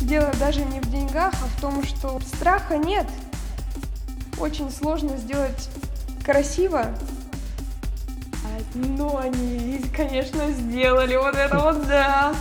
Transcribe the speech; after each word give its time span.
Дело 0.00 0.30
даже 0.38 0.62
не 0.62 0.80
в 0.80 0.90
деньгах, 0.90 1.34
а 1.42 1.46
в 1.46 1.60
том, 1.60 1.84
что 1.84 2.18
страха 2.20 2.78
нет. 2.78 3.06
Очень 4.38 4.70
сложно 4.70 5.16
сделать 5.16 5.68
красиво. 6.24 6.86
Но 8.74 9.18
они, 9.18 9.82
конечно, 9.94 10.50
сделали 10.50 11.16
вот 11.16 11.34
это 11.34 11.58
вот, 11.58 11.86
да. 11.86 12.34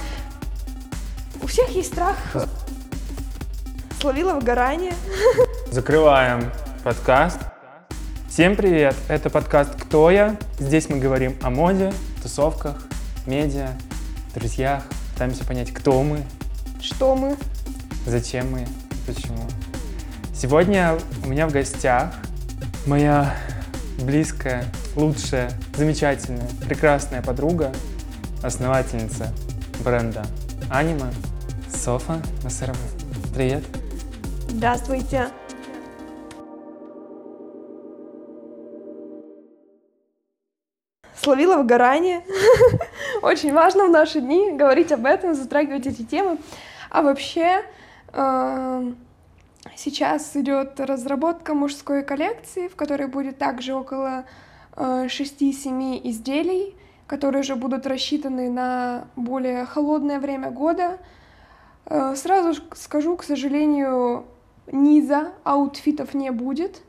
У 1.42 1.48
всех 1.48 1.70
есть 1.70 1.92
страх. 1.94 2.16
Словила 4.00 4.34
выгорание. 4.34 4.94
Закрываем 5.72 6.52
подкаст. 6.84 7.40
Всем 8.30 8.56
привет! 8.56 8.96
Это 9.10 9.30
подкаст 9.30 9.76
«Кто 9.76 10.12
я?». 10.12 10.38
Здесь 10.60 10.88
мы 10.88 11.00
говорим 11.00 11.36
о 11.42 11.50
моде, 11.50 11.92
тусовках, 12.22 12.78
медиа, 13.26 13.70
друзьях. 14.34 14.84
Пытаемся 15.14 15.44
понять, 15.44 15.74
кто 15.74 16.02
мы, 16.04 16.24
Что 16.92 17.16
мы? 17.16 17.38
зачем 18.06 18.52
мы, 18.52 18.66
почему. 19.06 19.38
Сегодня 20.34 20.98
у 21.24 21.28
меня 21.28 21.48
в 21.48 21.52
гостях 21.52 22.14
моя 22.88 23.36
близкая, 24.00 24.66
лучшая, 24.96 25.52
замечательная, 25.76 26.48
прекрасная 26.68 27.22
подруга, 27.22 27.72
основательница 28.42 29.32
бренда 29.84 30.26
Анима 30.72 31.12
Софа 31.72 32.22
Насарова. 32.44 32.78
Привет! 33.36 33.64
Здравствуйте. 34.50 35.28
Словила 41.16 41.58
выгорание. 41.58 42.24
Очень 43.22 43.54
важно 43.54 43.86
в 43.86 43.92
наши 43.92 44.22
дни 44.22 44.52
говорить 44.54 44.92
об 44.92 45.06
этом, 45.06 45.36
затрагивать 45.36 45.86
эти 45.86 46.04
темы. 46.04 46.40
А 46.90 47.02
вообще 47.02 47.64
эм, 48.14 48.98
сейчас 49.76 50.36
идет 50.36 50.80
разработка 50.80 51.54
мужской 51.54 52.04
коллекции, 52.04 52.68
в 52.68 52.76
которой 52.76 53.08
будет 53.08 53.38
также 53.38 53.74
около 53.74 54.26
э, 54.76 55.06
6-7 55.08 56.02
изделий, 56.10 56.76
которые 57.08 57.42
уже 57.42 57.56
будут 57.56 57.86
рассчитаны 57.86 58.50
на 58.50 59.08
более 59.16 59.66
холодное 59.66 60.20
время 60.20 60.50
года. 60.50 60.98
Э, 61.86 62.16
Сразу 62.16 62.62
скажу, 62.74 63.16
к 63.18 63.24
сожалению, 63.24 64.26
низа 64.72 65.34
аутфитов 65.44 66.14
не 66.14 66.32
будет, 66.32 66.82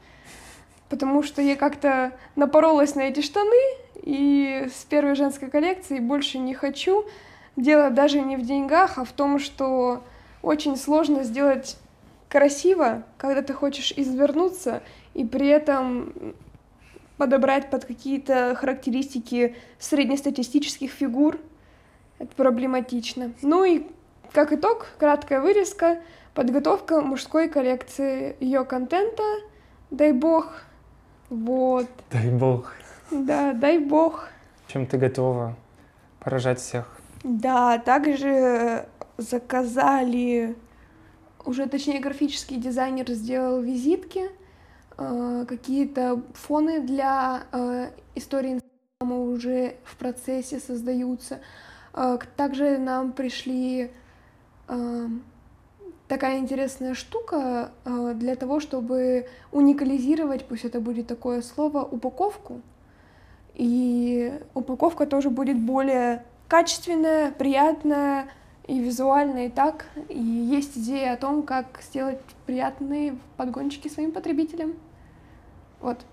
потому 0.89 1.23
что 1.23 1.43
я 1.43 1.57
как-то 1.57 2.13
напоролась 2.37 2.95
на 2.95 3.03
эти 3.03 3.21
штаны, 3.21 3.77
и 4.03 4.69
с 4.75 4.85
первой 4.85 5.15
женской 5.15 5.51
коллекции 5.51 5.99
больше 5.99 6.39
не 6.39 6.55
хочу. 6.55 7.05
Дело 7.61 7.91
даже 7.91 8.23
не 8.23 8.39
в 8.39 8.43
деньгах, 8.43 8.97
а 8.97 9.05
в 9.05 9.13
том, 9.13 9.39
что 9.39 10.03
очень 10.41 10.79
сложно 10.79 11.25
сделать 11.25 11.77
красиво, 12.31 13.03
когда 13.19 13.43
ты 13.43 13.53
хочешь 13.53 13.93
извернуться, 13.95 14.83
и 15.13 15.27
при 15.27 15.49
этом 15.49 16.35
подобрать 17.19 17.69
под 17.69 17.85
какие-то 17.85 18.55
характеристики 18.59 19.55
среднестатистических 19.79 20.91
фигур. 20.91 21.37
Это 22.19 22.35
проблематично. 22.35 23.33
Ну 23.43 23.65
и 23.65 23.83
как 24.33 24.55
итог, 24.55 24.87
краткая 24.99 25.43
вырезка, 25.43 26.01
подготовка 26.33 27.03
мужской 27.03 27.47
коллекции 27.49 28.37
ее 28.41 28.65
контента, 28.65 29.23
дай 29.91 30.13
бог, 30.13 30.63
вот, 31.29 31.89
Дай 32.11 32.31
бог. 32.31 32.73
да, 33.11 33.53
дай 33.53 33.79
бог. 33.79 34.31
Чем 34.67 34.87
ты 34.87 34.97
готова 34.97 35.57
поражать 36.21 36.59
всех? 36.59 37.00
Да, 37.23 37.79
также 37.79 38.87
заказали, 39.19 40.57
уже 41.45 41.67
точнее 41.67 42.01
графический 42.01 42.57
дизайнер 42.57 43.11
сделал 43.11 43.61
визитки, 43.61 44.31
э, 44.97 45.45
какие-то 45.47 46.23
фоны 46.33 46.81
для 46.81 47.43
э, 47.53 47.91
истории 48.15 48.55
Инстаграма 48.55 49.23
уже 49.31 49.77
в 49.85 49.97
процессе 49.97 50.61
создаются. 50.61 51.41
Э, 51.93 52.19
Также 52.37 52.79
нам 52.79 53.13
пришли 53.13 53.91
такая 56.07 56.39
интересная 56.39 56.95
штука 56.95 57.73
для 57.85 58.37
того, 58.37 58.61
чтобы 58.61 59.27
уникализировать, 59.51 60.47
пусть 60.47 60.65
это 60.65 60.81
будет 60.81 61.09
такое 61.09 61.43
слово, 61.43 61.83
упаковку. 61.83 62.61
И 63.57 64.33
упаковка 64.55 65.07
тоже 65.07 65.29
будет 65.29 65.59
более 65.59 66.25
качественная, 66.51 67.31
приятная 67.31 68.29
и 68.67 68.81
визуальная 68.81 69.47
и 69.47 69.51
так. 69.51 69.87
И 70.09 70.19
есть 70.19 70.77
идея 70.77 71.15
о 71.15 71.17
том, 71.17 71.45
как 71.45 71.81
сделать 71.81 72.19
приятные 72.45 73.17
подгончики 73.37 73.87
своим 73.87 74.11
потребителям. 74.11 74.75
Вот. 75.81 76.05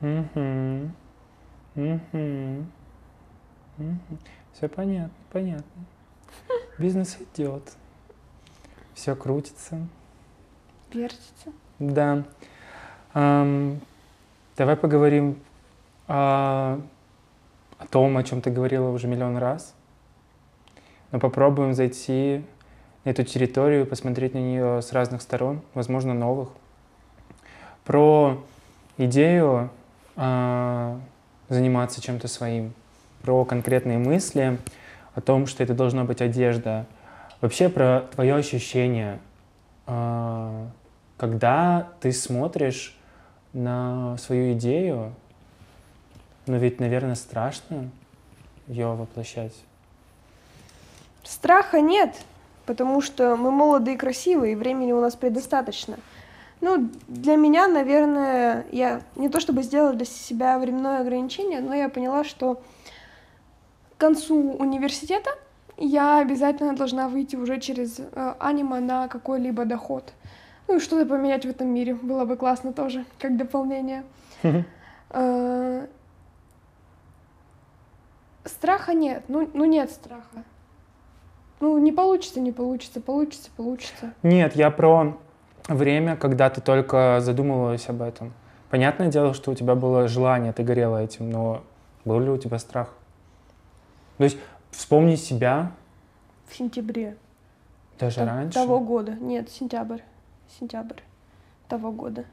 Угу. 0.00 0.90
Угу. 1.74 2.64
Все 4.52 4.68
понятно, 4.68 5.10
понятно. 5.32 5.84
Бизнес 6.78 7.18
идет. 7.34 7.72
Все 8.94 9.16
крутится. 9.16 9.84
Вертится. 10.92 11.52
Да. 11.80 12.22
Давай 14.56 14.76
поговорим 14.76 15.40
о, 16.06 16.80
о 17.84 17.92
том, 17.92 18.16
о 18.16 18.22
чем 18.22 18.40
ты 18.40 18.50
говорила 18.50 18.90
уже 18.90 19.06
миллион 19.06 19.36
раз. 19.36 19.74
Но 21.12 21.20
попробуем 21.20 21.74
зайти 21.74 22.44
на 23.04 23.10
эту 23.10 23.22
территорию, 23.24 23.86
посмотреть 23.86 24.34
на 24.34 24.38
нее 24.38 24.82
с 24.82 24.92
разных 24.92 25.22
сторон, 25.22 25.60
возможно, 25.74 26.14
новых. 26.14 26.48
Про 27.84 28.42
идею 28.96 29.70
а, 30.16 30.98
заниматься 31.48 32.00
чем-то 32.00 32.28
своим, 32.28 32.72
про 33.22 33.44
конкретные 33.44 33.98
мысли 33.98 34.58
о 35.14 35.20
том, 35.20 35.46
что 35.46 35.62
это 35.62 35.74
должна 35.74 36.04
быть 36.04 36.20
одежда. 36.20 36.86
Вообще 37.40 37.68
про 37.68 38.08
твое 38.14 38.34
ощущение, 38.36 39.18
а, 39.86 40.68
когда 41.16 41.88
ты 42.00 42.12
смотришь 42.12 42.96
на 43.52 44.16
свою 44.16 44.54
идею, 44.54 45.14
но 46.46 46.56
ведь, 46.56 46.80
наверное, 46.80 47.14
страшно 47.14 47.90
ее 48.66 48.94
воплощать. 48.94 49.54
Страха 51.22 51.80
нет, 51.80 52.14
потому 52.66 53.00
что 53.00 53.36
мы 53.36 53.50
молоды 53.50 53.94
и 53.94 53.96
красивые, 53.96 54.52
и 54.52 54.56
времени 54.56 54.92
у 54.92 55.00
нас 55.00 55.16
предостаточно. 55.16 55.96
Ну, 56.60 56.88
для 57.08 57.36
меня, 57.36 57.68
наверное, 57.68 58.64
я 58.72 59.02
не 59.16 59.28
то 59.28 59.40
чтобы 59.40 59.62
сделала 59.62 59.92
для 59.92 60.06
себя 60.06 60.58
временное 60.58 61.00
ограничение, 61.00 61.60
но 61.60 61.74
я 61.74 61.88
поняла, 61.88 62.24
что 62.24 62.62
к 63.96 64.00
концу 64.00 64.52
университета 64.52 65.30
я 65.76 66.20
обязательно 66.20 66.74
должна 66.74 67.08
выйти 67.08 67.36
уже 67.36 67.60
через 67.60 67.98
э, 67.98 68.34
аниме 68.38 68.80
на 68.80 69.08
какой-либо 69.08 69.64
доход. 69.64 70.12
Ну 70.68 70.76
и 70.76 70.80
что-то 70.80 71.04
поменять 71.06 71.44
в 71.44 71.50
этом 71.50 71.68
мире 71.68 71.94
было 71.94 72.24
бы 72.24 72.36
классно 72.36 72.72
тоже, 72.72 73.04
как 73.18 73.36
дополнение. 73.36 74.04
Страха 78.44 78.92
нет, 78.94 79.24
ну, 79.28 79.48
ну 79.54 79.64
нет 79.64 79.90
страха. 79.90 80.44
Ну, 81.60 81.78
не 81.78 81.92
получится, 81.92 82.40
не 82.40 82.52
получится, 82.52 83.00
получится, 83.00 83.50
получится. 83.56 84.12
Нет, 84.22 84.54
я 84.56 84.70
про 84.70 85.16
время, 85.68 86.16
когда 86.16 86.50
ты 86.50 86.60
только 86.60 87.20
задумывалась 87.20 87.88
об 87.88 88.02
этом. 88.02 88.34
Понятное 88.70 89.08
дело, 89.08 89.34
что 89.34 89.50
у 89.50 89.54
тебя 89.54 89.74
было 89.74 90.08
желание, 90.08 90.52
ты 90.52 90.62
горела 90.62 91.02
этим, 91.02 91.30
но 91.30 91.62
был 92.04 92.20
ли 92.20 92.28
у 92.28 92.36
тебя 92.36 92.58
страх? 92.58 92.92
То 94.18 94.24
есть 94.24 94.36
вспомни 94.72 95.14
себя 95.14 95.72
В 96.48 96.54
сентябре. 96.56 97.16
даже 97.98 98.16
Т- 98.16 98.24
раньше. 98.26 98.54
Того 98.54 98.80
года. 98.80 99.12
Нет, 99.12 99.48
сентябрь. 99.50 100.00
Сентябрь 100.58 101.00
того 101.68 101.92
года. 101.92 102.24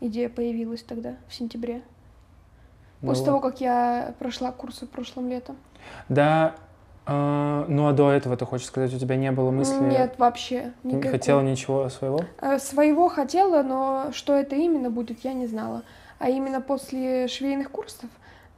Идея 0.00 0.28
появилась 0.28 0.82
тогда, 0.82 1.16
в 1.28 1.34
сентябре. 1.34 1.82
После 3.00 3.24
Было. 3.24 3.24
того, 3.26 3.40
как 3.40 3.60
я 3.60 4.14
прошла 4.18 4.52
курсы 4.52 4.86
прошлым 4.86 5.28
летом. 5.28 5.56
Да, 6.08 6.54
а, 7.06 7.64
ну 7.68 7.88
а 7.88 7.92
до 7.92 8.10
этого, 8.10 8.36
ты 8.36 8.44
хочешь 8.44 8.66
сказать, 8.66 8.92
у 8.92 8.98
тебя 8.98 9.16
не 9.16 9.32
было 9.32 9.50
мысли? 9.50 9.82
Нет, 9.82 10.14
вообще. 10.18 10.72
Не 10.84 10.94
никакой. 10.94 11.12
хотела 11.12 11.40
ничего 11.40 11.88
своего? 11.88 12.20
Э, 12.40 12.58
Своего 12.58 13.08
хотела, 13.08 13.62
но 13.62 14.10
что 14.12 14.34
это 14.34 14.54
именно 14.56 14.90
будет, 14.90 15.24
я 15.24 15.32
не 15.32 15.46
знала. 15.46 15.82
А 16.18 16.28
именно 16.28 16.60
после 16.60 17.26
швейных 17.28 17.70
курсов 17.70 18.10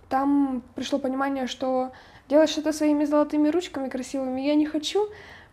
там 0.08 0.62
пришло 0.74 0.98
понимание, 0.98 1.46
что 1.46 1.92
делать 2.28 2.50
что-то 2.50 2.72
своими 2.72 3.04
золотыми 3.04 3.48
ручками 3.48 3.88
красивыми 3.88 4.40
я 4.40 4.56
не 4.56 4.66
хочу, 4.66 5.08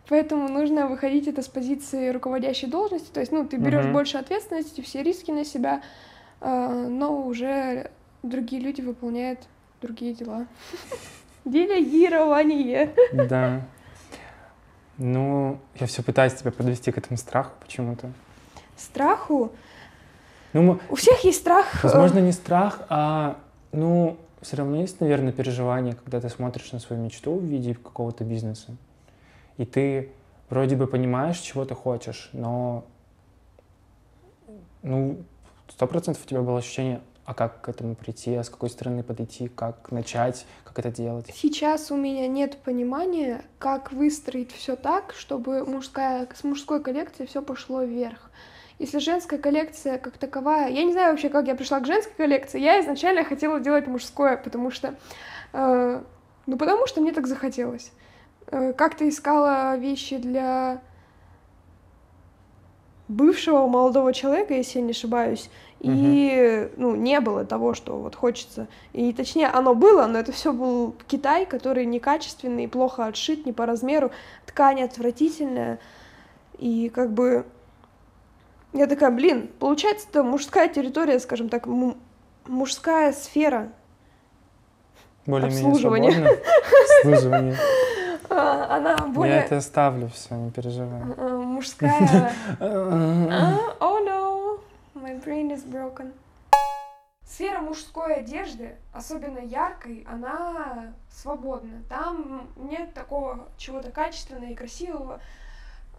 поэтому 0.08 0.48
нужно 0.48 0.88
выходить 0.88 1.28
это 1.28 1.42
с 1.42 1.48
позиции 1.48 2.08
руководящей 2.10 2.68
должности. 2.68 3.10
То 3.12 3.20
есть, 3.20 3.30
ну, 3.30 3.46
ты 3.46 3.56
берешь 3.56 3.84
Мгм. 3.84 3.92
больше 3.92 4.18
ответственности, 4.18 4.80
все 4.80 5.02
риски 5.04 5.30
на 5.30 5.44
себя, 5.44 5.82
э, 6.40 6.86
но 6.88 7.22
уже 7.24 7.90
другие 8.22 8.62
люди 8.62 8.80
выполняют 8.80 9.40
другие 9.80 10.14
дела. 10.14 10.46
Делегирование. 11.44 12.94
Да. 13.12 13.62
Ну, 14.98 15.58
я 15.76 15.86
все 15.86 16.02
пытаюсь 16.02 16.34
тебя 16.34 16.50
подвести 16.52 16.92
к 16.92 16.98
этому 16.98 17.16
страху 17.16 17.52
почему-то. 17.60 18.12
Страху? 18.76 19.52
Ну, 20.52 20.62
мы- 20.62 20.80
У 20.90 20.94
всех 20.96 21.24
есть 21.24 21.38
страх. 21.40 21.82
э, 21.84 21.86
возможно, 21.88 22.18
не 22.18 22.32
страх, 22.32 22.82
а, 22.90 23.38
ну, 23.72 24.18
все 24.42 24.56
равно 24.56 24.76
есть, 24.80 25.00
наверное, 25.00 25.32
переживание, 25.32 25.94
когда 25.94 26.20
ты 26.20 26.28
смотришь 26.28 26.72
на 26.72 26.80
свою 26.80 27.02
мечту 27.02 27.34
в 27.38 27.42
виде 27.44 27.74
какого-то 27.74 28.24
бизнеса, 28.24 28.76
и 29.56 29.64
ты 29.64 30.10
вроде 30.50 30.76
бы 30.76 30.86
понимаешь, 30.86 31.38
чего 31.38 31.64
ты 31.64 31.74
хочешь, 31.74 32.28
но, 32.32 32.84
ну, 34.82 35.18
сто 35.68 35.86
процентов 35.86 36.24
у 36.24 36.28
тебя 36.28 36.42
было 36.42 36.58
ощущение, 36.58 37.00
а 37.30 37.34
как 37.34 37.60
к 37.60 37.68
этому 37.68 37.94
прийти, 37.94 38.34
а 38.34 38.42
с 38.42 38.50
какой 38.50 38.70
стороны 38.70 39.04
подойти, 39.04 39.46
как 39.46 39.92
начать, 39.92 40.46
как 40.64 40.80
это 40.80 40.90
делать. 40.90 41.30
Сейчас 41.32 41.92
у 41.92 41.96
меня 41.96 42.26
нет 42.26 42.56
понимания, 42.64 43.44
как 43.60 43.92
выстроить 43.92 44.50
все 44.50 44.74
так, 44.74 45.14
чтобы 45.16 45.64
мужская, 45.64 46.26
с 46.34 46.42
мужской 46.42 46.82
коллекцией 46.82 47.28
все 47.28 47.40
пошло 47.40 47.84
вверх. 47.84 48.32
Если 48.80 48.98
женская 48.98 49.38
коллекция 49.38 49.98
как 49.98 50.18
таковая, 50.18 50.70
я 50.70 50.82
не 50.82 50.90
знаю 50.90 51.12
вообще, 51.12 51.28
как 51.28 51.46
я 51.46 51.54
пришла 51.54 51.78
к 51.78 51.86
женской 51.86 52.14
коллекции. 52.16 52.58
Я 52.58 52.80
изначально 52.80 53.22
хотела 53.22 53.60
делать 53.60 53.86
мужское, 53.86 54.36
потому 54.36 54.72
что, 54.72 54.96
э, 55.52 56.02
ну 56.46 56.58
потому 56.58 56.88
что 56.88 57.00
мне 57.00 57.12
так 57.12 57.28
захотелось. 57.28 57.92
Э, 58.48 58.72
как-то 58.72 59.08
искала 59.08 59.76
вещи 59.76 60.16
для 60.16 60.82
бывшего 63.06 63.68
молодого 63.68 64.12
человека, 64.12 64.54
если 64.54 64.78
я 64.78 64.84
не 64.84 64.92
ошибаюсь, 64.92 65.48
и 65.80 66.70
ну 66.76 66.94
не 66.94 67.20
было 67.20 67.44
того, 67.44 67.74
что 67.74 67.96
вот 67.98 68.14
хочется. 68.14 68.66
И 68.92 69.12
точнее 69.12 69.48
оно 69.48 69.74
было, 69.74 70.06
но 70.06 70.18
это 70.18 70.30
все 70.32 70.52
был 70.52 70.94
Китай, 71.08 71.46
который 71.46 71.86
некачественный, 71.86 72.68
плохо 72.68 73.06
отшит, 73.06 73.46
не 73.46 73.52
по 73.52 73.66
размеру, 73.66 74.10
ткань 74.46 74.82
отвратительная, 74.82 75.78
и 76.58 76.90
как 76.94 77.12
бы 77.12 77.46
я 78.72 78.86
такая, 78.86 79.10
блин, 79.10 79.50
получается, 79.58 80.06
это 80.10 80.22
мужская 80.22 80.68
территория, 80.68 81.18
скажем 81.18 81.48
так, 81.48 81.66
му- 81.66 81.96
мужская 82.46 83.12
сфера. 83.12 83.70
Более-менее 85.26 85.66
Обслуживание. 85.66 86.12
свободно. 86.12 86.38
Обслуживание. 87.04 87.56
А, 88.32 88.76
Она 88.76 88.90
Я 88.90 89.06
более 89.08 89.38
это 89.40 89.56
оставлю, 89.56 90.08
все, 90.14 90.36
не 90.36 90.52
переживай. 90.52 91.02
мужская. 91.02 92.32
А, 92.60 93.58
Oh 93.80 93.98
no, 94.06 94.29
my 95.10 95.18
brain 95.24 95.50
is 95.50 95.64
broken. 95.64 96.12
Сфера 97.26 97.60
мужской 97.60 98.14
одежды, 98.16 98.76
особенно 98.92 99.38
яркой, 99.38 100.04
она 100.08 100.92
свободна. 101.10 101.82
Там 101.88 102.50
нет 102.56 102.92
такого 102.92 103.48
чего-то 103.56 103.92
качественного 103.92 104.50
и 104.50 104.54
красивого. 104.54 105.20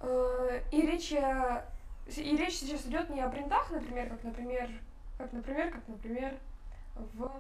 Э, 0.02 0.62
И 0.72 0.82
речь, 0.82 1.12
и 1.14 2.38
речь 2.38 2.58
сейчас 2.60 2.86
идет 2.86 3.10
не 3.10 3.22
о 3.22 3.30
брендах, 3.30 3.72
например, 3.72 4.10
как, 4.10 4.24
например, 4.24 4.70
как, 5.18 5.32
например, 5.32 5.72
как, 5.72 5.88
например, 5.88 6.38
в 6.96 7.32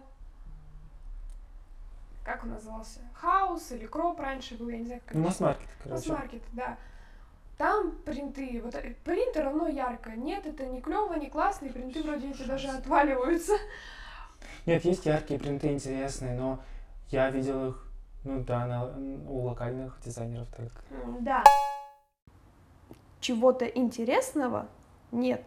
как 2.23 2.43
он 2.43 2.51
назывался? 2.51 2.99
Хаус 3.13 3.71
или 3.71 3.87
Кроп 3.87 4.19
раньше 4.19 4.55
был, 4.55 4.69
я 4.69 4.77
не 4.77 4.85
знаю, 4.85 5.01
как 5.01 5.15
это 5.15 5.19
масс-маркет, 5.19 5.67
короче. 5.83 6.09
Масс-маркет, 6.11 6.43
да. 6.53 6.77
Там 7.61 7.91
принты, 7.91 8.59
вот 8.63 8.73
э, 8.73 8.95
принты 9.03 9.39
равно 9.43 9.67
ярко. 9.67 10.09
Нет, 10.15 10.47
это 10.47 10.65
не 10.65 10.81
клево, 10.81 11.13
не 11.13 11.29
классно, 11.29 11.67
и 11.67 11.69
принты 11.71 12.01
вроде 12.01 12.31
эти 12.31 12.41
даже 12.41 12.69
отваливаются. 12.69 13.53
Нет, 14.65 14.83
есть 14.83 15.05
яркие 15.05 15.39
принты 15.39 15.67
интересные, 15.71 16.35
но 16.39 16.59
я 17.09 17.29
видел 17.29 17.67
их, 17.69 17.85
ну 18.23 18.43
да, 18.43 18.65
на- 18.65 18.85
у 19.29 19.41
локальных 19.43 19.99
дизайнеров 20.03 20.47
только. 20.57 20.81
Да. 21.19 21.43
Чего-то 23.19 23.65
интересного 23.67 24.65
нет. 25.11 25.43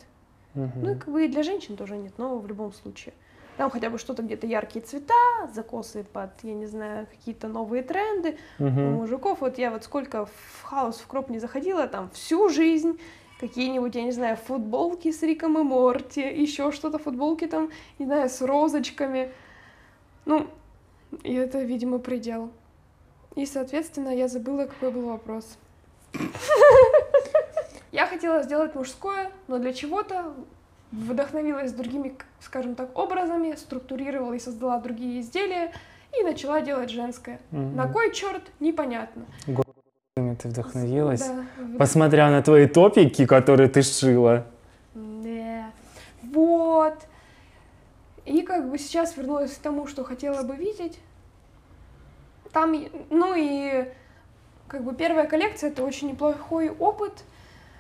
Ну 0.55 0.67
и 0.67 0.69
Мгм. 0.93 0.99
как 1.01 1.09
бы 1.13 1.25
и 1.25 1.29
для 1.29 1.43
женщин 1.43 1.77
тоже 1.77 1.97
нет, 1.97 2.13
но 2.17 2.39
в 2.39 2.47
любом 2.47 2.73
случае. 2.73 3.13
Там 3.57 3.71
хотя 3.71 3.89
бы 3.89 3.99
что-то 3.99 4.23
где-то 4.23 4.47
яркие 4.47 4.85
цвета, 4.85 5.15
закосы 5.53 6.05
под, 6.13 6.31
я 6.43 6.55
не 6.55 6.67
знаю, 6.67 7.07
какие-то 7.07 7.47
новые 7.49 7.83
тренды. 7.83 8.37
У 8.59 8.65
Мгм. 8.65 8.95
мужиков, 8.95 9.41
вот 9.41 9.59
я 9.59 9.71
вот 9.71 9.85
сколько 9.85 10.27
в 10.27 10.63
хаос, 10.63 10.99
в 10.99 11.07
кроп 11.07 11.31
не 11.31 11.39
заходила, 11.39 11.87
там 11.87 12.11
всю 12.11 12.49
жизнь 12.49 12.99
какие-нибудь, 13.39 13.95
я 13.95 14.03
не 14.03 14.13
знаю, 14.13 14.37
футболки 14.37 15.13
с 15.13 15.23
Риком 15.23 15.59
и 15.59 15.63
Морти, 15.63 16.21
еще 16.21 16.73
что-то, 16.73 16.99
футболки 16.99 17.47
там, 17.47 17.71
не 17.99 18.07
знаю, 18.07 18.29
с 18.29 18.41
розочками. 18.43 19.31
Ну, 20.25 20.49
и 21.23 21.35
это, 21.35 21.61
видимо, 21.61 21.99
предел. 21.99 22.51
И, 23.37 23.47
соответственно, 23.47 24.09
я 24.09 24.29
забыла, 24.29 24.67
какой 24.67 24.91
был 24.91 25.09
вопрос. 25.09 25.59
Я 27.93 28.07
хотела 28.07 28.43
сделать 28.43 28.75
мужское, 28.75 29.31
но 29.47 29.59
для 29.59 29.73
чего-то 29.73 30.35
вдохновилась 30.95 31.73
другими, 31.73 32.17
скажем 32.41 32.75
так, 32.75 32.97
образами, 32.99 33.55
структурировала 33.57 34.35
и 34.35 34.39
создала 34.39 34.79
другие 34.79 35.21
изделия 35.21 35.73
и 36.19 36.23
начала 36.23 36.61
делать 36.61 36.91
женское. 36.91 37.41
Мгм. 37.51 37.77
На 37.77 37.89
кой 37.89 38.13
черт, 38.13 38.43
непонятно. 38.61 39.25
Ими 40.17 40.37
ты 40.37 40.49
вдохновилась? 40.49 41.27
Да. 41.27 41.79
Посмотря 41.79 42.31
на 42.31 42.41
твои 42.43 42.67
топики, 42.67 43.27
которые 43.27 43.69
ты 43.69 43.83
шила. 43.83 44.47
Да. 44.95 45.71
Вот. 46.23 46.95
И 48.25 48.43
как 48.43 48.71
бы 48.71 48.79
сейчас 48.79 49.17
вернулась 49.17 49.55
к 49.55 49.59
тому, 49.59 49.87
что 49.87 50.05
хотела 50.05 50.43
бы 50.43 50.55
видеть. 50.55 50.99
Там, 52.53 52.73
ну 53.11 53.35
и 53.37 53.89
как 54.69 54.85
бы 54.85 54.95
первая 54.95 55.27
коллекция 55.27 55.71
это 55.71 55.83
очень 55.85 56.11
неплохой 56.11 56.71
опыт. 56.71 57.25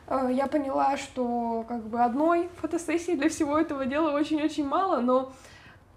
Э, 0.07 0.29
Я 0.31 0.47
поняла, 0.47 0.97
что 0.97 1.65
как 1.69 1.83
бы 1.85 2.01
одной 2.03 2.49
фотосессии 2.61 3.13
для 3.13 3.29
всего 3.29 3.59
этого 3.59 3.87
дела 3.87 4.13
очень-очень 4.13 4.67
мало, 4.67 5.01
но 5.01 5.33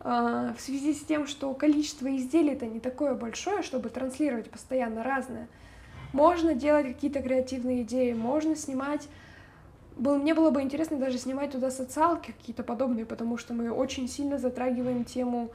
э, 0.02 0.54
в 0.58 0.62
связи 0.62 0.94
с 0.94 1.02
тем, 1.02 1.28
что 1.28 1.54
количество 1.54 2.14
изделий-то 2.16 2.66
не 2.66 2.80
такое 2.80 3.14
большое, 3.16 3.64
чтобы 3.64 3.90
транслировать 3.90 4.50
постоянно 4.50 5.04
разное, 5.04 5.48
можно 6.14 6.54
делать 6.54 6.88
какие-то 6.88 7.22
креативные 7.22 7.84
идеи, 7.84 8.14
можно 8.14 8.56
снимать 8.56 9.08
был, 9.98 10.18
мне 10.18 10.34
было 10.34 10.52
бы 10.52 10.62
интересно 10.62 10.98
даже 10.98 11.18
снимать 11.18 11.52
туда 11.52 11.72
социалки 11.72 12.32
какие-то 12.32 12.64
подобные, 12.64 13.06
потому 13.06 13.38
что 13.38 13.54
мы 13.54 13.72
очень 13.72 14.08
сильно 14.08 14.38
затрагиваем 14.38 15.04
тему 15.04 15.50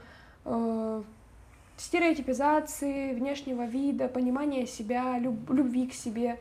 э, 0.44 1.02
стереотипизации, 1.76 3.12
внешнего 3.12 3.64
вида, 3.64 4.08
понимания 4.08 4.66
себя, 4.66 5.18
люб- 5.18 5.50
любви 5.50 5.86
к 5.86 5.94
себе. 5.94 6.40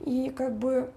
И 0.00 0.30
как 0.30 0.56
бы 0.56 0.90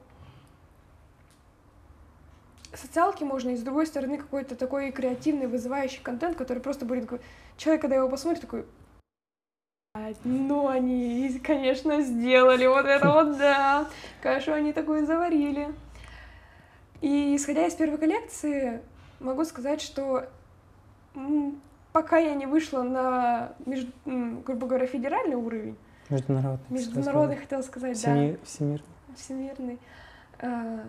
социалки 2.77 3.23
можно, 3.23 3.49
и 3.51 3.55
с 3.57 3.61
другой 3.61 3.87
стороны 3.87 4.17
какой-то 4.17 4.55
такой 4.55 4.91
креативный, 4.91 5.47
вызывающий 5.47 6.01
контент, 6.01 6.37
который 6.37 6.59
просто 6.59 6.85
будет... 6.85 7.09
Человек, 7.57 7.81
когда 7.81 7.95
его 7.95 8.09
посмотрит, 8.09 8.41
такой... 8.41 8.65
«Блядь, 9.95 10.17
Ну, 10.25 10.67
они, 10.67 11.39
конечно, 11.43 12.01
сделали 12.01 12.67
вот 12.67 12.85
это 12.85 13.11
вот, 13.11 13.37
да. 13.37 13.87
Конечно, 14.21 14.53
они 14.55 14.73
такое 14.73 15.05
заварили. 15.05 15.73
И 17.01 17.35
исходя 17.35 17.65
из 17.67 17.73
первой 17.75 17.97
коллекции, 17.97 18.81
могу 19.19 19.45
сказать, 19.45 19.81
что 19.81 20.27
пока 21.93 22.17
я 22.17 22.33
не 22.35 22.45
вышла 22.45 22.83
на, 22.83 23.53
между- 23.65 23.91
грубо 24.05 24.67
говоря, 24.67 24.85
федеральный 24.85 25.35
уровень, 25.35 25.77
Международный. 26.09 26.65
международный, 26.69 27.35
хотела 27.37 27.61
сказать, 27.61 28.01
да, 28.03 28.11
Всеми- 28.13 28.39
Всемирный. 28.43 28.85
всемирный, 29.15 29.79
э, 30.39 30.79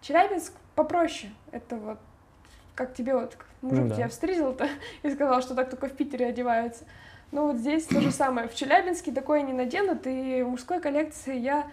Челябинск 0.00 0.52
попроще. 0.74 1.32
Это 1.52 1.76
вот 1.76 1.98
как 2.74 2.94
тебе 2.94 3.14
вот 3.14 3.36
мужик 3.60 3.82
Ну 3.82 3.88
да. 3.88 3.94
тебя 3.94 4.08
встретил-то 4.08 4.68
и 5.02 5.10
сказал, 5.10 5.42
что 5.42 5.54
так 5.54 5.70
только 5.70 5.88
в 5.88 5.92
Питере 5.92 6.26
одеваются. 6.26 6.84
Ну 7.32 7.46
вот 7.46 7.58
здесь 7.58 7.84
то 7.86 8.00
же 8.00 8.10
самое. 8.10 8.48
В 8.48 8.54
Челябинске 8.54 9.12
такое 9.12 9.42
не 9.42 9.52
наденут, 9.52 10.06
и 10.06 10.42
в 10.42 10.48
мужской 10.48 10.80
коллекции 10.80 11.38
я 11.38 11.66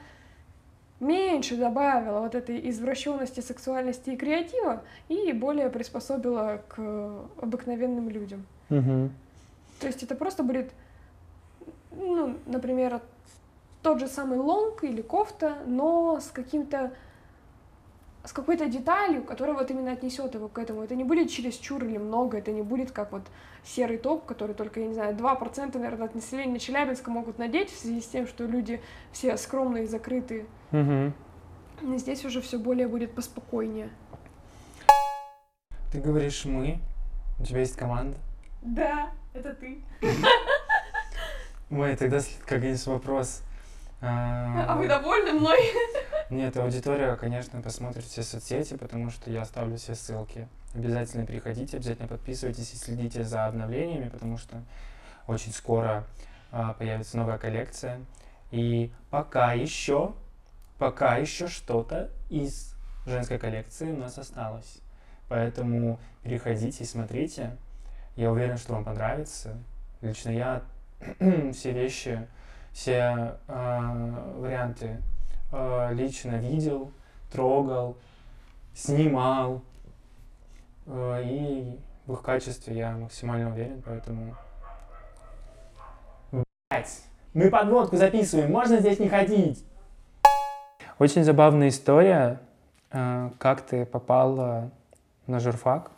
меньше 1.00 1.56
добавила 1.56 2.20
вот 2.22 2.36
этой 2.36 2.70
извращенности, 2.70 3.40
сексуальности 3.40 4.12
и 4.12 4.18
креатива 4.18 4.84
и 5.10 5.32
более 5.32 5.70
приспособила 5.70 6.62
к 6.68 6.80
обыкновенным 7.42 8.10
людям. 8.10 8.46
Мгм. 8.70 9.12
То 9.80 9.88
есть 9.88 10.04
это 10.04 10.16
просто 10.16 10.44
будет, 10.44 10.72
ну, 11.92 12.38
например, 12.48 13.00
тот 13.84 14.00
же 14.00 14.08
самый 14.08 14.40
лонг 14.40 14.84
или 14.84 15.02
кофта, 15.02 15.58
но 15.66 16.20
с 16.20 16.30
каким-то 16.32 16.92
с 18.28 18.34
какой-то 18.34 18.68
деталью, 18.68 19.24
которая 19.24 19.56
вот 19.56 19.72
именно 19.72 19.94
отнесет 19.94 20.36
его 20.36 20.50
к 20.50 20.60
этому. 20.60 20.84
Это 20.84 20.96
не 20.96 21.06
будет 21.06 21.32
чересчур 21.32 21.82
или 21.86 21.98
много, 21.98 22.38
это 22.38 22.52
не 22.52 22.62
будет 22.62 22.92
как 22.92 23.14
вот 23.14 23.24
серый 23.64 23.98
топ, 23.98 24.26
который 24.26 24.54
только, 24.54 24.82
я 24.82 24.88
не 24.88 24.94
знаю, 24.94 25.16
2%, 25.16 25.78
наверное, 25.78 26.08
от 26.08 26.16
населения 26.16 26.60
Челябинска 26.60 27.10
могут 27.10 27.40
надеть 27.40 27.72
в 27.72 27.80
связи 27.80 28.02
с 28.02 28.08
тем, 28.08 28.28
что 28.28 28.46
люди 28.46 28.82
все 29.14 29.38
скромные 29.38 29.86
и 29.86 29.88
закрытые. 29.88 30.46
Мгм. 30.72 31.14
Но 31.82 31.98
здесь 31.98 32.26
уже 32.26 32.42
все 32.42 32.60
более 32.60 32.90
будет 32.90 33.16
поспокойнее. 33.16 33.90
Ты 35.94 36.02
говоришь 36.02 36.44
«мы», 36.44 36.80
у 37.40 37.46
тебя 37.46 37.62
есть 37.62 37.78
команда. 37.78 38.18
Да, 38.62 39.12
это 39.34 39.54
ты. 39.54 39.82
Ой, 41.72 41.96
тогда 41.96 42.20
как 42.46 42.62
есть 42.64 42.88
вопрос. 42.88 43.42
А 44.02 44.76
вы 44.78 44.88
довольны 44.90 45.32
мной? 45.32 45.60
Нет, 46.30 46.58
аудитория, 46.58 47.16
конечно, 47.16 47.62
посмотрит 47.62 48.04
все 48.04 48.22
соцсети, 48.22 48.76
потому 48.76 49.10
что 49.10 49.32
я 49.32 49.44
оставлю 49.44 49.78
все 49.78 49.96
ссылки. 49.96 50.50
Обязательно 50.76 51.26
приходите, 51.26 51.78
обязательно 51.78 52.10
подписывайтесь 52.10 52.74
и 52.74 52.76
следите 52.76 53.24
за 53.24 53.46
обновлениями, 53.46 54.10
потому 54.10 54.38
что 54.38 54.62
очень 55.26 55.54
скоро 55.54 56.06
а, 56.52 56.74
появится 56.74 57.16
новая 57.16 57.38
коллекция. 57.38 58.02
И 58.52 58.92
пока 59.10 59.54
еще, 59.54 60.16
пока 60.78 61.16
еще 61.16 61.48
что-то 61.48 62.10
из 62.30 62.76
женской 63.06 63.40
коллекции 63.40 63.90
у 63.90 63.98
нас 63.98 64.18
осталось. 64.18 64.80
Поэтому 65.30 65.98
переходите 66.24 66.84
и 66.84 66.88
смотрите. 66.88 67.56
Я 68.18 68.32
уверен, 68.32 68.58
что 68.58 68.74
вам 68.74 68.84
понравится. 68.84 69.58
Лично 70.02 70.32
я 70.32 70.62
все 71.54 71.72
вещи, 71.72 72.28
все 72.74 73.38
э, 73.48 74.34
варианты 74.36 75.02
э, 75.52 75.94
лично 75.94 76.38
видел, 76.38 76.92
трогал, 77.32 77.98
снимал. 78.74 79.62
Э, 80.86 81.22
и 81.24 81.80
в 82.06 82.14
их 82.14 82.22
качестве 82.22 82.78
я 82.78 82.92
максимально 82.92 83.52
уверен, 83.52 83.82
поэтому... 83.86 84.36
Блять, 86.32 87.02
мы 87.34 87.50
подводку 87.50 87.98
записываем, 87.98 88.52
можно 88.52 88.80
здесь 88.80 89.00
не 89.00 89.10
ходить? 89.10 89.64
Очень 91.00 91.24
забавная 91.24 91.70
история, 91.70 92.40
э, 92.92 93.30
как 93.38 93.62
ты 93.62 93.86
попала 93.86 94.72
на 95.28 95.40
журфак. 95.40 95.92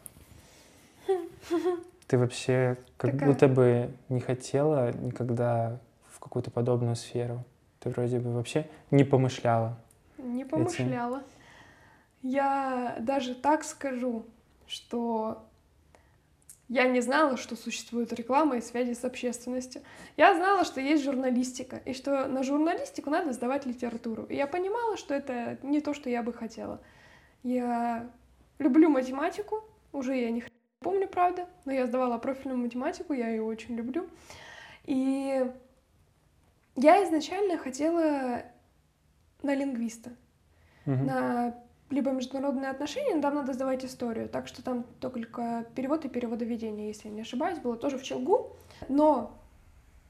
Ты 2.08 2.18
вообще 2.18 2.78
как 2.98 3.12
Такая. 3.12 3.30
будто 3.30 3.48
бы 3.48 3.92
не 4.10 4.20
хотела 4.20 4.92
никогда 4.94 5.78
в 6.12 6.20
какую-то 6.20 6.50
подобную 6.50 6.96
сферу. 6.96 7.44
Ты 7.80 7.90
вроде 7.90 8.20
бы 8.20 8.34
вообще 8.34 8.68
не 8.92 9.04
помышляла. 9.04 9.78
Не 10.18 10.46
помышляла. 10.46 11.18
Этим. 11.18 11.28
Я 12.22 12.98
даже 13.00 13.36
так 13.36 13.64
скажу, 13.64 14.26
что 14.68 15.46
я 16.68 16.88
не 16.88 17.02
знала, 17.02 17.36
что 17.36 17.56
существует 17.56 18.14
реклама 18.14 18.58
и 18.58 18.62
связи 18.62 18.94
с 18.94 19.04
общественностью. 19.04 19.82
Я 20.18 20.36
знала, 20.36 20.64
что 20.66 20.80
есть 20.80 21.04
журналистика, 21.04 21.78
и 21.78 21.94
что 21.94 22.28
на 22.28 22.44
журналистику 22.44 23.10
надо 23.10 23.34
сдавать 23.34 23.66
литературу. 23.66 24.26
И 24.26 24.36
я 24.36 24.46
понимала, 24.46 24.96
что 24.96 25.16
это 25.16 25.58
не 25.64 25.82
то, 25.82 25.96
что 25.96 26.10
я 26.10 26.22
бы 26.22 26.32
хотела. 26.32 26.80
Я 27.42 28.12
люблю 28.60 28.90
математику, 28.90 29.64
уже 29.94 30.16
я 30.16 30.30
не 30.30 30.44
помню, 30.80 31.08
правда, 31.08 31.48
но 31.66 31.72
я 31.72 31.88
сдавала 31.88 32.20
профильную 32.20 32.60
математику, 32.60 33.14
я 33.14 33.30
ее 33.30 33.42
очень 33.42 33.76
люблю. 33.76 34.08
И 34.86 35.50
я 36.76 37.04
изначально 37.06 37.58
хотела 37.58 38.44
на 39.42 39.56
лингвиста, 39.56 40.12
угу. 40.86 40.96
на 40.96 41.56
либо 41.90 42.12
международные 42.12 42.70
отношения, 42.70 43.16
но 43.16 43.22
там 43.22 43.36
надо 43.36 43.54
сдавать 43.54 43.84
историю, 43.84 44.30
так 44.30 44.48
что 44.48 44.64
там 44.64 44.86
только 45.00 45.66
перевод 45.76 46.06
и 46.06 46.10
переводоведение, 46.10 46.88
если 46.88 47.08
я 47.08 47.14
не 47.14 47.22
ошибаюсь, 47.22 47.60
было 47.60 47.76
тоже 47.76 47.98
в 47.98 48.04
Челгу. 48.04 48.56
Но, 48.88 49.40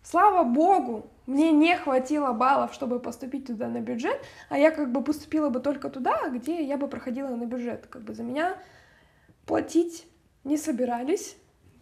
слава 0.04 0.44
богу, 0.44 1.10
мне 1.26 1.52
не 1.52 1.78
хватило 1.78 2.34
баллов, 2.34 2.74
чтобы 2.74 3.00
поступить 3.00 3.48
туда 3.48 3.68
на 3.68 3.80
бюджет, 3.80 4.20
а 4.50 4.58
я 4.58 4.72
как 4.72 4.92
бы 4.92 5.02
поступила 5.02 5.50
бы 5.50 5.60
только 5.62 5.90
туда, 5.90 6.30
где 6.30 6.64
я 6.64 6.78
бы 6.78 6.88
проходила 6.88 7.30
на 7.30 7.46
бюджет. 7.46 7.88
Как 7.88 8.02
бы 8.02 8.14
за 8.14 8.24
меня 8.24 8.58
платить 9.46 10.06
не 10.44 10.58
собирались. 10.58 11.38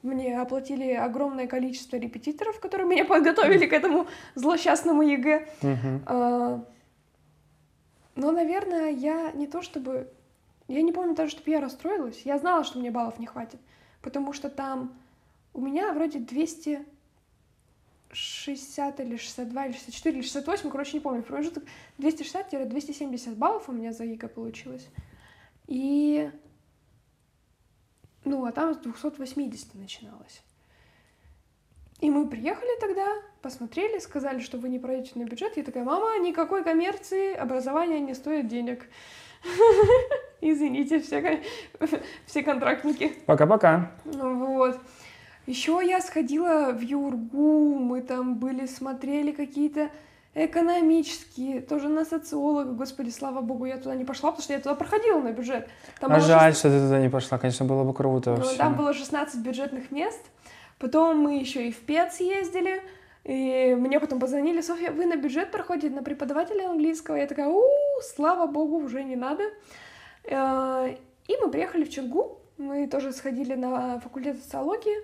Мне 0.07 0.39
оплатили 0.39 0.93
огромное 0.93 1.47
количество 1.47 1.97
репетиторов, 1.97 2.61
которые 2.61 2.87
меня 2.87 3.03
подготовили 3.03 3.65
к 3.65 3.73
этому 3.73 4.07
злосчастному 4.35 5.01
ЕГЭ. 5.01 5.49
А, 6.05 6.63
но, 8.15 8.31
наверное, 8.31 8.89
я 8.89 9.33
не 9.33 9.47
то 9.47 9.61
чтобы... 9.61 10.09
Я 10.69 10.81
не 10.81 10.93
помню 10.93 11.13
даже, 11.13 11.31
чтобы 11.31 11.51
я 11.51 11.59
расстроилась. 11.59 12.21
Я 12.23 12.39
знала, 12.39 12.63
что 12.63 12.79
мне 12.79 12.89
баллов 12.89 13.19
не 13.19 13.25
хватит. 13.25 13.59
Потому 14.01 14.31
что 14.31 14.49
там 14.49 14.97
у 15.53 15.59
меня 15.59 15.91
вроде 15.91 16.19
260 16.19 18.99
или 19.01 19.17
62 19.17 19.65
или 19.65 19.73
64 19.73 20.15
или 20.15 20.23
68, 20.23 20.69
короче, 20.69 20.93
не 20.93 21.01
помню, 21.01 21.21
промежуток 21.21 21.65
260-270 21.99 23.35
баллов 23.35 23.67
у 23.67 23.73
меня 23.73 23.91
за 23.91 24.05
ЕГЭ 24.05 24.29
получилось. 24.29 24.87
И 25.67 26.31
ну, 28.27 28.45
а 28.45 28.51
там 28.51 28.73
с 28.73 28.77
280 28.77 29.75
начиналось. 29.75 30.41
И 31.99 32.11
мы 32.11 32.27
приехали 32.27 32.79
тогда, 32.79 33.07
посмотрели, 33.41 33.97
сказали, 33.99 34.39
что 34.39 34.57
вы 34.57 34.69
не 34.69 34.77
пройдете 34.77 35.13
на 35.15 35.23
бюджет. 35.23 35.57
Я 35.57 35.63
такая, 35.63 35.83
мама, 35.83 36.19
никакой 36.19 36.63
коммерции, 36.63 37.33
образование 37.33 37.99
не 37.99 38.13
стоит 38.13 38.47
денег. 38.47 38.87
Извините, 40.41 40.99
все, 40.99 41.41
все 42.25 42.43
контрактники. 42.43 43.13
Пока-пока. 43.25 43.91
Вот. 44.05 44.79
Еще 45.47 45.81
я 45.83 46.01
сходила 46.01 46.71
в 46.71 46.81
Юргу, 46.81 47.79
мы 47.79 48.01
там 48.01 48.35
были, 48.35 48.65
смотрели 48.65 49.31
какие-то 49.31 49.89
экономические, 50.45 51.61
тоже 51.61 51.89
на 51.89 52.05
социолога, 52.05 52.71
господи, 52.73 53.09
слава 53.09 53.41
богу, 53.41 53.65
я 53.65 53.77
туда 53.77 53.95
не 53.95 54.05
пошла, 54.05 54.31
потому 54.31 54.43
что 54.43 54.53
я 54.53 54.59
туда 54.59 54.75
проходила 54.75 55.19
на 55.19 55.31
бюджет. 55.31 55.67
Там 55.99 56.11
а 56.11 56.19
жаль, 56.19 56.53
16... 56.53 56.59
что 56.59 56.69
ты 56.69 56.79
туда 56.79 56.99
не 56.99 57.09
пошла, 57.09 57.37
конечно, 57.39 57.65
было 57.65 57.83
бы 57.83 57.93
круто 57.93 58.37
ну, 58.37 58.45
Там 58.57 58.75
было 58.75 58.93
16 58.93 59.41
бюджетных 59.41 59.91
мест, 59.91 60.21
потом 60.77 61.17
мы 61.17 61.39
еще 61.39 61.67
и 61.67 61.71
в 61.71 61.79
ПЕЦ 61.79 62.19
ездили, 62.19 62.83
и 63.23 63.75
мне 63.75 63.99
потом 63.99 64.19
позвонили, 64.19 64.61
Софья, 64.61 64.91
вы 64.91 65.07
на 65.07 65.15
бюджет 65.15 65.51
проходите, 65.51 65.89
на 65.89 66.03
преподавателя 66.03 66.69
английского, 66.69 67.15
я 67.15 67.25
такая, 67.25 67.47
у, 67.47 67.63
слава 68.15 68.45
богу, 68.45 68.77
уже 68.77 69.03
не 69.03 69.15
надо. 69.15 69.43
Э, 70.23 70.95
и 71.27 71.33
мы 71.41 71.49
приехали 71.49 71.83
в 71.83 71.89
Чунгу, 71.89 72.39
мы 72.57 72.87
тоже 72.87 73.11
сходили 73.11 73.55
на 73.55 73.99
факультет 74.01 74.37
социологии, 74.41 74.95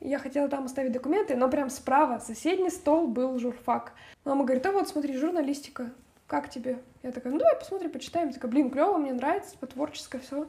я 0.00 0.18
хотела 0.18 0.48
там 0.48 0.64
оставить 0.64 0.92
документы, 0.92 1.36
но 1.36 1.48
прям 1.48 1.70
справа, 1.70 2.18
соседний 2.18 2.70
стол 2.70 3.08
был 3.08 3.38
журфак. 3.38 3.92
Мама 4.24 4.44
говорит, 4.44 4.64
а 4.66 4.72
вот 4.72 4.88
смотри, 4.88 5.16
журналистика, 5.16 5.90
как 6.26 6.50
тебе? 6.50 6.78
Я 7.02 7.10
такая, 7.10 7.32
ну 7.32 7.38
давай 7.38 7.56
посмотрим, 7.56 7.90
почитаем. 7.90 8.28
Я 8.28 8.34
такая, 8.34 8.50
блин, 8.50 8.70
клево, 8.70 8.98
мне 8.98 9.12
нравится, 9.12 9.52
типа 9.52 9.66
творческое 9.66 10.20
все 10.20 10.48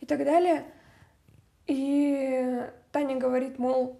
и 0.00 0.06
так 0.06 0.24
далее. 0.24 0.64
И 1.66 2.64
Таня 2.92 3.16
говорит, 3.16 3.58
мол, 3.58 3.98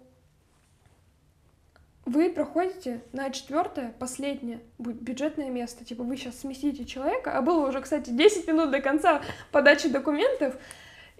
вы 2.05 2.29
проходите 2.29 3.01
на 3.11 3.29
четвертое, 3.29 3.93
последнее 3.99 4.61
бюджетное 4.77 5.49
место. 5.49 5.83
Типа 5.83 6.03
вы 6.03 6.15
сейчас 6.15 6.39
сместите 6.39 6.85
человека, 6.85 7.37
а 7.37 7.41
было 7.41 7.67
уже, 7.67 7.81
кстати, 7.81 8.09
10 8.09 8.47
минут 8.47 8.71
до 8.71 8.79
конца 8.79 9.21
подачи 9.51 9.89
документов. 9.89 10.55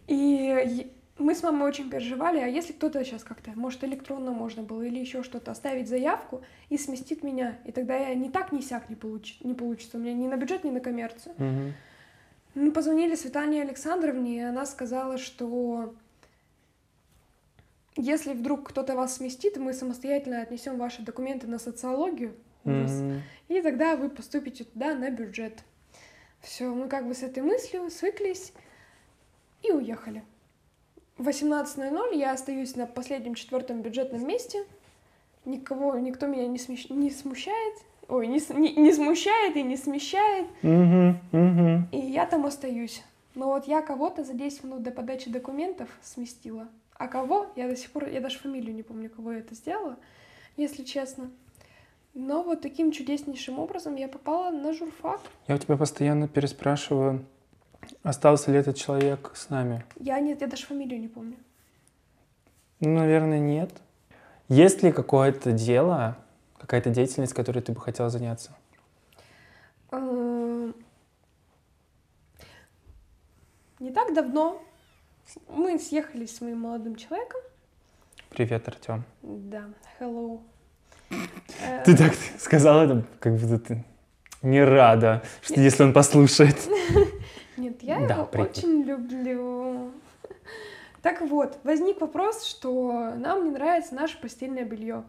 И 0.07 0.89
мы 1.19 1.33
с 1.35 1.43
мамой 1.43 1.67
очень 1.67 1.89
переживали, 1.89 2.39
а 2.39 2.47
если 2.47 2.73
кто-то 2.73 3.03
сейчас 3.03 3.23
как-то, 3.23 3.51
может, 3.55 3.83
электронно 3.83 4.31
можно 4.31 4.63
было 4.63 4.83
или 4.83 4.99
еще 4.99 5.23
что-то, 5.23 5.51
оставить 5.51 5.87
заявку 5.87 6.41
и 6.69 6.77
сместит 6.77 7.23
меня, 7.23 7.57
и 7.65 7.71
тогда 7.71 7.95
я 7.95 8.13
ни 8.13 8.29
так, 8.29 8.51
ни 8.51 8.61
сяк 8.61 8.89
не, 8.89 8.95
получ... 8.95 9.39
не 9.41 9.53
получится 9.53 9.97
у 9.97 9.99
меня 9.99 10.13
ни 10.13 10.27
на 10.27 10.37
бюджет, 10.37 10.63
ни 10.63 10.69
на 10.69 10.79
коммерцию. 10.79 11.33
Угу. 11.35 11.73
Мы 12.55 12.71
позвонили 12.71 13.15
Светлане 13.15 13.61
Александровне, 13.61 14.37
и 14.37 14.41
она 14.41 14.65
сказала, 14.65 15.17
что 15.17 15.93
если 17.95 18.33
вдруг 18.33 18.69
кто-то 18.69 18.95
вас 18.95 19.17
сместит, 19.17 19.57
мы 19.57 19.73
самостоятельно 19.73 20.41
отнесем 20.41 20.77
ваши 20.77 21.01
документы 21.01 21.47
на 21.47 21.59
социологию, 21.59 22.35
mm-hmm. 22.63 23.19
и 23.47 23.61
тогда 23.61 23.95
вы 23.95 24.09
поступите 24.09 24.63
туда 24.63 24.93
на 24.93 25.09
бюджет. 25.09 25.63
Все, 26.41 26.73
мы 26.73 26.87
как 26.87 27.07
бы 27.07 27.13
с 27.13 27.23
этой 27.23 27.41
мыслью 27.41 27.89
свыклись 27.89 28.53
и 29.63 29.71
уехали. 29.71 30.23
В 31.17 31.27
18.00 31.27 32.15
я 32.15 32.33
остаюсь 32.33 32.75
на 32.75 32.85
последнем 32.85 33.33
четвертом 33.33 33.81
бюджетном 33.81 34.25
месте. 34.27 34.63
Никого, 35.45 35.97
никто 35.97 36.27
меня 36.27 36.47
не, 36.47 36.59
смещ... 36.59 36.89
не 36.89 37.09
смущает. 37.09 37.75
Ой, 38.07 38.27
не, 38.27 38.39
не, 38.53 38.75
не 38.75 38.93
смущает 38.93 39.55
и 39.55 39.63
не 39.63 39.77
смещает. 39.77 40.45
Угу, 40.61 41.37
угу. 41.37 41.87
И 41.91 41.97
я 41.97 42.25
там 42.27 42.45
остаюсь. 42.45 43.03
Но 43.33 43.47
вот 43.47 43.67
я 43.67 43.81
кого-то 43.81 44.23
за 44.23 44.33
10 44.33 44.63
минут 44.63 44.83
до 44.83 44.91
подачи 44.91 45.29
документов 45.29 45.89
сместила. 46.03 46.67
А 46.95 47.07
кого? 47.07 47.47
Я 47.55 47.67
до 47.67 47.75
сих 47.75 47.91
пор, 47.91 48.07
я 48.09 48.21
даже 48.21 48.37
фамилию 48.37 48.75
не 48.75 48.83
помню, 48.83 49.09
кого 49.09 49.33
я 49.33 49.39
это 49.39 49.55
сделала, 49.55 49.97
если 50.55 50.83
честно. 50.83 51.29
Но 52.13 52.41
вот 52.41 52.61
таким 52.61 52.91
чудеснейшим 52.91 53.59
образом 53.59 53.95
я 53.95 54.07
попала 54.07 54.49
на 54.49 54.73
журфак. 54.73 55.21
Я 55.47 55.55
у 55.55 55.57
тебя 55.57 55.77
постоянно 55.77 56.27
переспрашиваю, 56.27 57.23
Остался 58.03 58.51
ли 58.51 58.59
этот 58.59 58.75
человек 58.77 59.31
с 59.35 59.49
нами? 59.49 59.83
Я 59.99 60.19
нет, 60.19 60.41
я 60.41 60.47
даже 60.47 60.65
фамилию 60.65 60.99
не 60.99 61.07
помню. 61.07 61.37
Ну, 62.79 62.95
наверное, 62.95 63.39
нет. 63.39 63.71
Есть 64.49 64.83
ли 64.83 64.91
какое-то 64.91 65.51
дело, 65.51 66.17
какая-то 66.57 66.89
деятельность, 66.89 67.33
которой 67.33 67.61
ты 67.61 67.71
бы 67.71 67.81
хотела 67.81 68.09
заняться? 68.09 68.51
Эм, 69.91 70.75
не 73.79 73.91
так 73.91 74.13
давно 74.13 74.61
мы 75.49 75.79
съехали 75.79 76.25
с 76.25 76.41
моим 76.41 76.61
молодым 76.61 76.95
человеком. 76.95 77.41
Привет, 78.29 78.67
Артем. 78.67 79.03
Да, 79.21 79.65
hello. 79.99 80.41
Ты 81.85 81.97
так 81.97 82.13
сказала 82.37 83.03
как 83.19 83.37
будто 83.37 83.59
ты 83.59 83.85
Не 84.41 84.61
рада, 84.63 85.23
что 85.41 85.59
если 85.59 85.83
он 85.83 85.93
послушает. 85.93 86.57
Нет, 87.57 87.81
я 87.83 87.97
его 87.99 88.29
очень 88.41 88.83
люблю. 88.83 89.91
Так 91.03 91.21
вот, 91.21 91.59
возник 91.63 92.01
вопрос, 92.01 92.43
что 92.43 93.13
нам 93.15 93.45
не 93.45 93.51
нравится 93.51 93.95
наше 93.95 94.19
постельное 94.19 94.65
белье. 94.65 95.05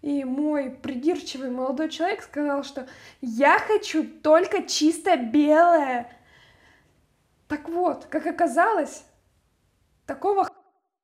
И 0.00 0.22
мой 0.22 0.70
придирчивый 0.70 1.50
молодой 1.50 1.88
человек 1.88 2.22
сказал, 2.22 2.62
что 2.62 2.86
я 3.20 3.58
хочу 3.58 4.06
только 4.06 4.62
чисто 4.62 5.16
белое. 5.16 6.12
Так 7.48 7.68
вот, 7.68 8.04
как 8.04 8.26
оказалось, 8.26 9.04
такого 10.06 10.48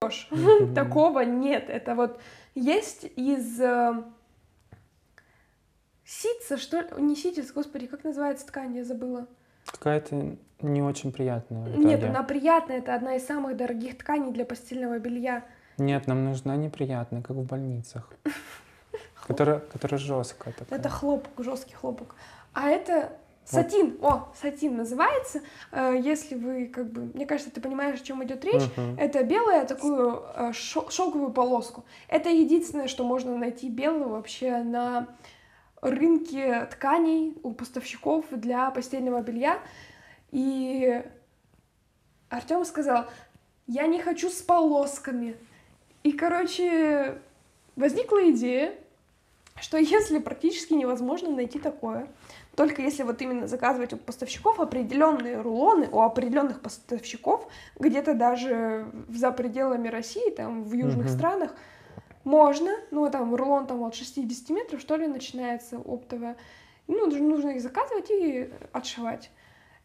такого 0.74 1.20
нет. 1.20 1.70
Это 1.70 1.94
вот 1.94 2.20
есть 2.54 3.04
из 3.16 3.60
э, 3.60 4.02
ситца, 6.04 6.56
что 6.56 6.80
ли? 6.80 6.88
Не 6.98 7.16
ситец, 7.16 7.52
господи, 7.52 7.86
как 7.86 8.04
называется 8.04 8.46
ткань, 8.46 8.76
я 8.76 8.84
забыла. 8.84 9.26
Какая-то 9.66 10.36
не 10.62 10.82
очень 10.82 11.12
приятная. 11.12 11.68
Нет, 11.76 12.02
она 12.04 12.22
приятная, 12.22 12.78
это 12.78 12.94
одна 12.94 13.16
из 13.16 13.26
самых 13.26 13.56
дорогих 13.56 13.98
тканей 13.98 14.32
для 14.32 14.44
постельного 14.44 14.98
белья. 14.98 15.44
Нет, 15.78 16.06
нам 16.06 16.24
нужна 16.24 16.56
неприятная, 16.56 17.22
как 17.22 17.36
в 17.36 17.44
больницах. 17.44 18.12
Которая, 19.26 19.60
которая 19.60 20.00
жесткая 20.00 20.52
такая. 20.54 20.78
Это 20.78 20.88
хлопок, 20.88 21.32
жесткий 21.44 21.74
хлопок. 21.74 22.16
А 22.52 22.68
это 22.68 23.12
Сатин, 23.44 23.98
о, 24.00 24.28
сатин 24.40 24.76
называется. 24.76 25.40
Э, 25.72 25.96
если 26.00 26.36
вы, 26.36 26.66
как 26.66 26.90
бы, 26.92 27.10
мне 27.14 27.26
кажется, 27.26 27.50
ты 27.50 27.60
понимаешь, 27.60 28.00
о 28.00 28.04
чем 28.04 28.22
идет 28.24 28.44
речь. 28.44 28.62
Это 28.98 29.24
белая 29.24 29.66
такую 29.66 30.22
э, 30.34 30.52
шелковую 30.52 31.32
полоску. 31.32 31.84
Это 32.08 32.28
единственное, 32.28 32.86
что 32.86 33.04
можно 33.04 33.36
найти 33.36 33.68
белого 33.68 34.08
вообще 34.08 34.58
на 34.62 35.08
рынке 35.80 36.66
тканей 36.66 37.36
у 37.42 37.52
поставщиков 37.52 38.26
для 38.30 38.70
постельного 38.70 39.22
белья. 39.22 39.58
И 40.30 41.02
Артем 42.28 42.64
сказал, 42.64 43.06
я 43.66 43.86
не 43.86 44.00
хочу 44.00 44.30
с 44.30 44.42
полосками. 44.42 45.36
И, 46.02 46.12
короче, 46.12 47.18
возникла 47.76 48.30
идея, 48.30 48.74
что 49.60 49.76
если 49.76 50.18
практически 50.18 50.72
невозможно 50.72 51.30
найти 51.30 51.58
такое, 51.58 52.08
только 52.56 52.82
если 52.82 53.02
вот 53.02 53.20
именно 53.22 53.46
заказывать 53.46 53.92
у 53.92 53.96
поставщиков 53.96 54.60
определенные 54.60 55.40
рулоны, 55.40 55.88
у 55.90 56.00
определенных 56.00 56.60
поставщиков, 56.60 57.46
где-то 57.78 58.14
даже 58.14 58.90
за 59.08 59.30
пределами 59.32 59.88
России, 59.88 60.30
там 60.30 60.64
в 60.64 60.72
южных 60.72 61.06
uh-huh. 61.06 61.16
странах, 61.16 61.54
можно, 62.24 62.70
ну 62.90 63.08
там 63.10 63.34
рулон 63.34 63.66
там 63.66 63.82
от 63.82 63.94
60 63.94 64.50
метров, 64.50 64.80
что 64.80 64.96
ли, 64.96 65.06
начинается 65.06 65.78
оптовая. 65.78 66.36
Ну, 66.86 67.06
нужно 67.06 67.50
их 67.50 67.62
заказывать 67.62 68.10
и 68.10 68.50
отшивать. 68.72 69.30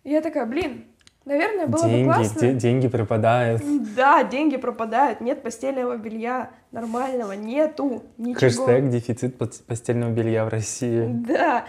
И 0.06 0.12
я 0.12 0.22
такая, 0.22 0.46
блин, 0.46 0.86
наверное, 1.26 1.68
было 1.68 1.84
деньги, 1.84 2.08
бы 2.08 2.14
классно. 2.14 2.40
Де- 2.40 2.54
деньги 2.54 2.88
пропадают. 2.88 3.62
Да, 3.96 4.24
деньги 4.24 4.56
пропадают, 4.56 5.20
нет 5.20 5.44
постельного 5.44 5.98
белья 5.98 6.52
нормального, 6.72 7.34
нету, 7.34 8.04
ничего. 8.18 8.40
Хэштег 8.40 8.90
дефицит 8.90 9.38
постельного 9.38 10.12
белья 10.12 10.46
в 10.46 10.50
России. 10.50 11.10
Да, 11.10 11.66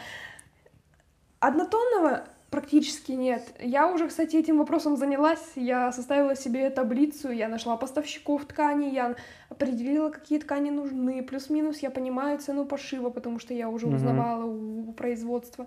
Однотонного 1.40 2.24
практически 2.50 3.12
нет. 3.12 3.42
Я 3.60 3.92
уже, 3.92 4.08
кстати, 4.08 4.36
этим 4.36 4.58
вопросом 4.58 4.96
занялась. 4.96 5.52
Я 5.54 5.92
составила 5.92 6.34
себе 6.34 6.70
таблицу, 6.70 7.30
я 7.30 7.48
нашла 7.48 7.76
поставщиков 7.76 8.44
тканей, 8.46 8.92
я 8.92 9.14
определила, 9.48 10.10
какие 10.10 10.38
ткани 10.38 10.70
нужны. 10.70 11.22
Плюс-минус 11.22 11.78
я 11.78 11.90
понимаю 11.90 12.38
цену 12.38 12.64
пошива, 12.64 13.10
потому 13.10 13.38
что 13.38 13.52
я 13.54 13.68
уже 13.68 13.86
узнавала 13.86 14.44
у, 14.44 14.90
у 14.90 14.92
производства. 14.92 15.66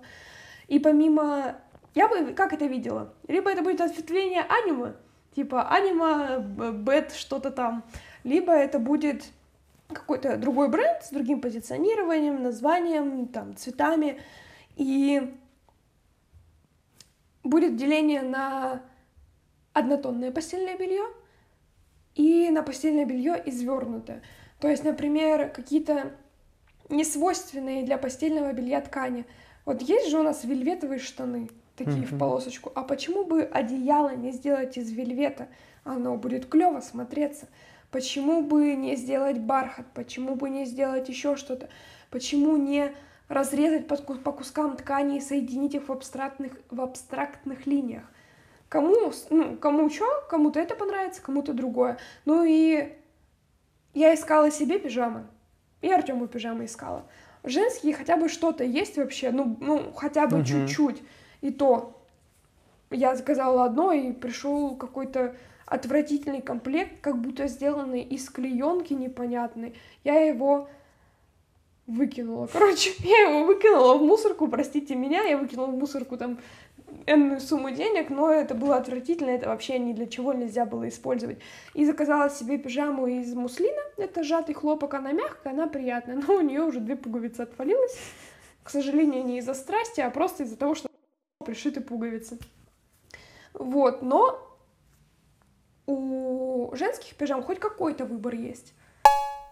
И 0.68 0.78
помимо... 0.78 1.56
Я 1.94 2.08
бы 2.08 2.32
как 2.34 2.52
это 2.52 2.66
видела? 2.66 3.14
Либо 3.26 3.50
это 3.50 3.62
будет 3.62 3.80
ответвление 3.80 4.42
аниме, 4.42 4.94
типа 5.34 5.68
аниме, 5.68 6.38
бет, 6.72 7.12
что-то 7.12 7.50
там. 7.50 7.84
Либо 8.22 8.52
это 8.52 8.78
будет 8.78 9.24
какой-то 9.88 10.36
другой 10.36 10.68
бренд 10.68 11.02
с 11.02 11.10
другим 11.10 11.40
позиционированием, 11.40 12.42
названием, 12.42 13.26
там, 13.28 13.56
цветами. 13.56 14.20
И 14.76 15.34
будет 17.42 17.76
деление 17.76 18.22
на 18.22 18.82
однотонное 19.72 20.30
постельное 20.30 20.76
белье 20.76 21.04
и 22.14 22.50
на 22.50 22.62
постельное 22.62 23.04
белье 23.04 23.42
извернутое. 23.46 24.22
То 24.60 24.68
есть, 24.68 24.84
например, 24.84 25.50
какие-то 25.50 26.12
несвойственные 26.88 27.84
для 27.84 27.98
постельного 27.98 28.52
белья 28.52 28.80
ткани. 28.80 29.24
Вот 29.64 29.82
есть 29.82 30.10
же 30.10 30.18
у 30.18 30.22
нас 30.22 30.44
вельветовые 30.44 30.98
штаны, 30.98 31.48
такие 31.84 32.04
mm-hmm. 32.04 32.14
в 32.14 32.18
полосочку. 32.18 32.72
А 32.74 32.82
почему 32.82 33.24
бы 33.24 33.42
одеяло 33.42 34.14
не 34.14 34.32
сделать 34.32 34.76
из 34.76 34.90
вельвета? 34.90 35.48
Оно 35.84 36.16
будет 36.16 36.46
клево 36.46 36.80
смотреться. 36.80 37.48
Почему 37.90 38.42
бы 38.42 38.74
не 38.74 38.96
сделать 38.96 39.38
бархат? 39.38 39.86
Почему 39.94 40.36
бы 40.36 40.48
не 40.48 40.64
сделать 40.64 41.08
еще 41.08 41.36
что-то? 41.36 41.68
Почему 42.10 42.56
не 42.56 42.92
разрезать 43.30 43.86
по, 43.86 43.96
кускам 44.32 44.76
ткани 44.76 45.18
и 45.18 45.20
соединить 45.20 45.74
их 45.74 45.88
в 45.88 45.92
абстрактных, 45.92 46.52
в 46.68 46.80
абстрактных 46.80 47.64
линиях. 47.66 48.02
Кому, 48.68 49.12
ну, 49.30 49.56
кому 49.56 49.88
что, 49.88 50.06
кому-то 50.28 50.58
это 50.58 50.74
понравится, 50.74 51.22
кому-то 51.22 51.52
другое. 51.52 51.98
Ну 52.24 52.44
и 52.44 52.92
я 53.94 54.14
искала 54.14 54.50
себе 54.50 54.80
пижамы, 54.80 55.26
и 55.80 55.88
Артему 55.88 56.26
пижамы 56.26 56.64
искала. 56.64 57.06
Женские 57.44 57.94
хотя 57.94 58.16
бы 58.16 58.28
что-то 58.28 58.64
есть 58.64 58.96
вообще, 58.96 59.30
ну, 59.30 59.56
ну 59.60 59.92
хотя 59.92 60.26
бы 60.26 60.38
uh-huh. 60.38 60.44
чуть-чуть. 60.44 61.00
И 61.40 61.50
то 61.50 61.96
я 62.90 63.14
заказала 63.14 63.64
одно, 63.64 63.92
и 63.92 64.12
пришел 64.12 64.76
какой-то 64.76 65.36
отвратительный 65.66 66.42
комплект, 66.42 67.00
как 67.00 67.18
будто 67.20 67.46
сделанный 67.46 68.02
из 68.02 68.28
клеенки 68.28 68.92
непонятной. 68.92 69.74
Я 70.02 70.20
его 70.20 70.68
выкинула. 71.86 72.48
Короче, 72.52 72.92
я 72.98 73.30
его 73.30 73.44
выкинула 73.44 73.96
в 73.96 74.02
мусорку, 74.02 74.48
простите 74.48 74.94
меня, 74.94 75.22
я 75.22 75.38
выкинула 75.38 75.66
в 75.66 75.78
мусорку 75.78 76.16
там 76.16 76.38
энную 77.06 77.40
сумму 77.40 77.70
денег, 77.70 78.10
но 78.10 78.32
это 78.32 78.54
было 78.54 78.76
отвратительно, 78.76 79.30
это 79.30 79.48
вообще 79.48 79.78
ни 79.78 79.92
для 79.92 80.06
чего 80.06 80.32
нельзя 80.32 80.64
было 80.64 80.88
использовать. 80.88 81.38
И 81.74 81.84
заказала 81.84 82.30
себе 82.30 82.58
пижаму 82.58 83.06
из 83.06 83.32
муслина, 83.34 83.80
это 83.96 84.24
сжатый 84.24 84.54
хлопок, 84.54 84.94
она 84.94 85.12
мягкая, 85.12 85.52
она 85.52 85.68
приятная, 85.68 86.16
но 86.16 86.34
у 86.34 86.40
нее 86.40 86.62
уже 86.62 86.80
две 86.80 86.96
пуговицы 86.96 87.42
отвалилось. 87.42 87.96
К 88.64 88.70
сожалению, 88.70 89.24
не 89.24 89.38
из-за 89.38 89.54
страсти, 89.54 90.00
а 90.00 90.10
просто 90.10 90.42
из-за 90.42 90.56
того, 90.56 90.74
что 90.74 90.89
пришиты 91.44 91.80
пуговицы. 91.80 92.38
Вот, 93.54 94.02
но 94.02 94.46
у 95.86 96.70
женских 96.74 97.16
пижам 97.16 97.42
хоть 97.42 97.58
какой-то 97.58 98.04
выбор 98.04 98.34
есть 98.34 98.74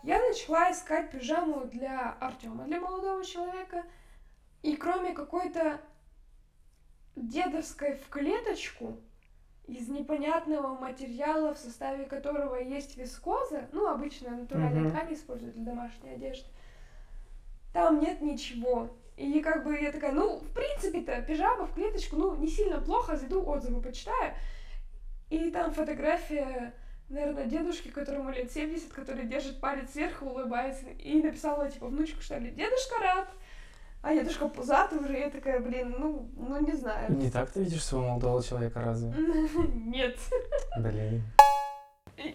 я 0.02 0.20
начала 0.20 0.70
искать 0.70 1.10
пижаму 1.10 1.66
для 1.66 2.12
Артема, 2.20 2.64
для 2.64 2.80
молодого 2.80 3.24
человека. 3.24 3.84
И 4.62 4.76
кроме 4.76 5.12
какой-то 5.12 5.80
дедовской 7.16 7.94
в 7.94 8.08
клеточку 8.08 8.96
из 9.66 9.88
непонятного 9.88 10.78
материала, 10.78 11.54
в 11.54 11.58
составе 11.58 12.06
которого 12.06 12.56
есть 12.56 12.96
вискоза, 12.96 13.68
ну, 13.72 13.88
обычно 13.88 14.30
натуральные 14.30 14.84
mm-hmm. 14.84 14.90
ткани 14.90 15.14
используют 15.14 15.54
для 15.54 15.64
домашней 15.64 16.10
одежды, 16.10 16.48
там 17.74 18.00
нет 18.00 18.22
ничего. 18.22 18.88
И 19.18 19.40
как 19.40 19.64
бы 19.64 19.76
я 19.78 19.90
такая, 19.90 20.12
ну, 20.12 20.38
в 20.38 20.52
принципе-то, 20.52 21.20
пижама 21.22 21.66
в 21.66 21.74
клеточку, 21.74 22.16
ну, 22.16 22.36
не 22.36 22.48
сильно 22.48 22.80
плохо, 22.80 23.16
зайду 23.16 23.44
отзывы 23.44 23.82
почитаю. 23.82 24.34
И 25.28 25.50
там 25.50 25.72
фотография 25.72 26.72
наверное, 27.08 27.46
дедушки, 27.46 27.88
которому 27.88 28.30
лет 28.30 28.52
70, 28.52 28.92
который 28.92 29.26
держит 29.26 29.60
палец 29.60 29.90
сверху, 29.92 30.26
улыбается, 30.26 30.86
и 30.98 31.22
написала, 31.22 31.70
типа, 31.70 31.86
внучку, 31.86 32.20
что 32.20 32.38
ли, 32.38 32.50
дедушка 32.50 32.98
рад, 33.00 33.28
а 34.02 34.14
дедушка 34.14 34.48
пузатый 34.48 34.98
уже, 34.98 35.18
я 35.18 35.30
такая, 35.30 35.60
блин, 35.60 35.96
ну, 35.98 36.30
ну 36.36 36.64
не 36.64 36.74
знаю. 36.74 37.12
Не 37.12 37.30
так 37.30 37.50
ты 37.50 37.64
видишь 37.64 37.84
своего 37.84 38.08
молодого 38.08 38.42
человека, 38.42 38.80
разве? 38.80 39.12
Нет. 39.74 40.16
Блин. 40.78 41.22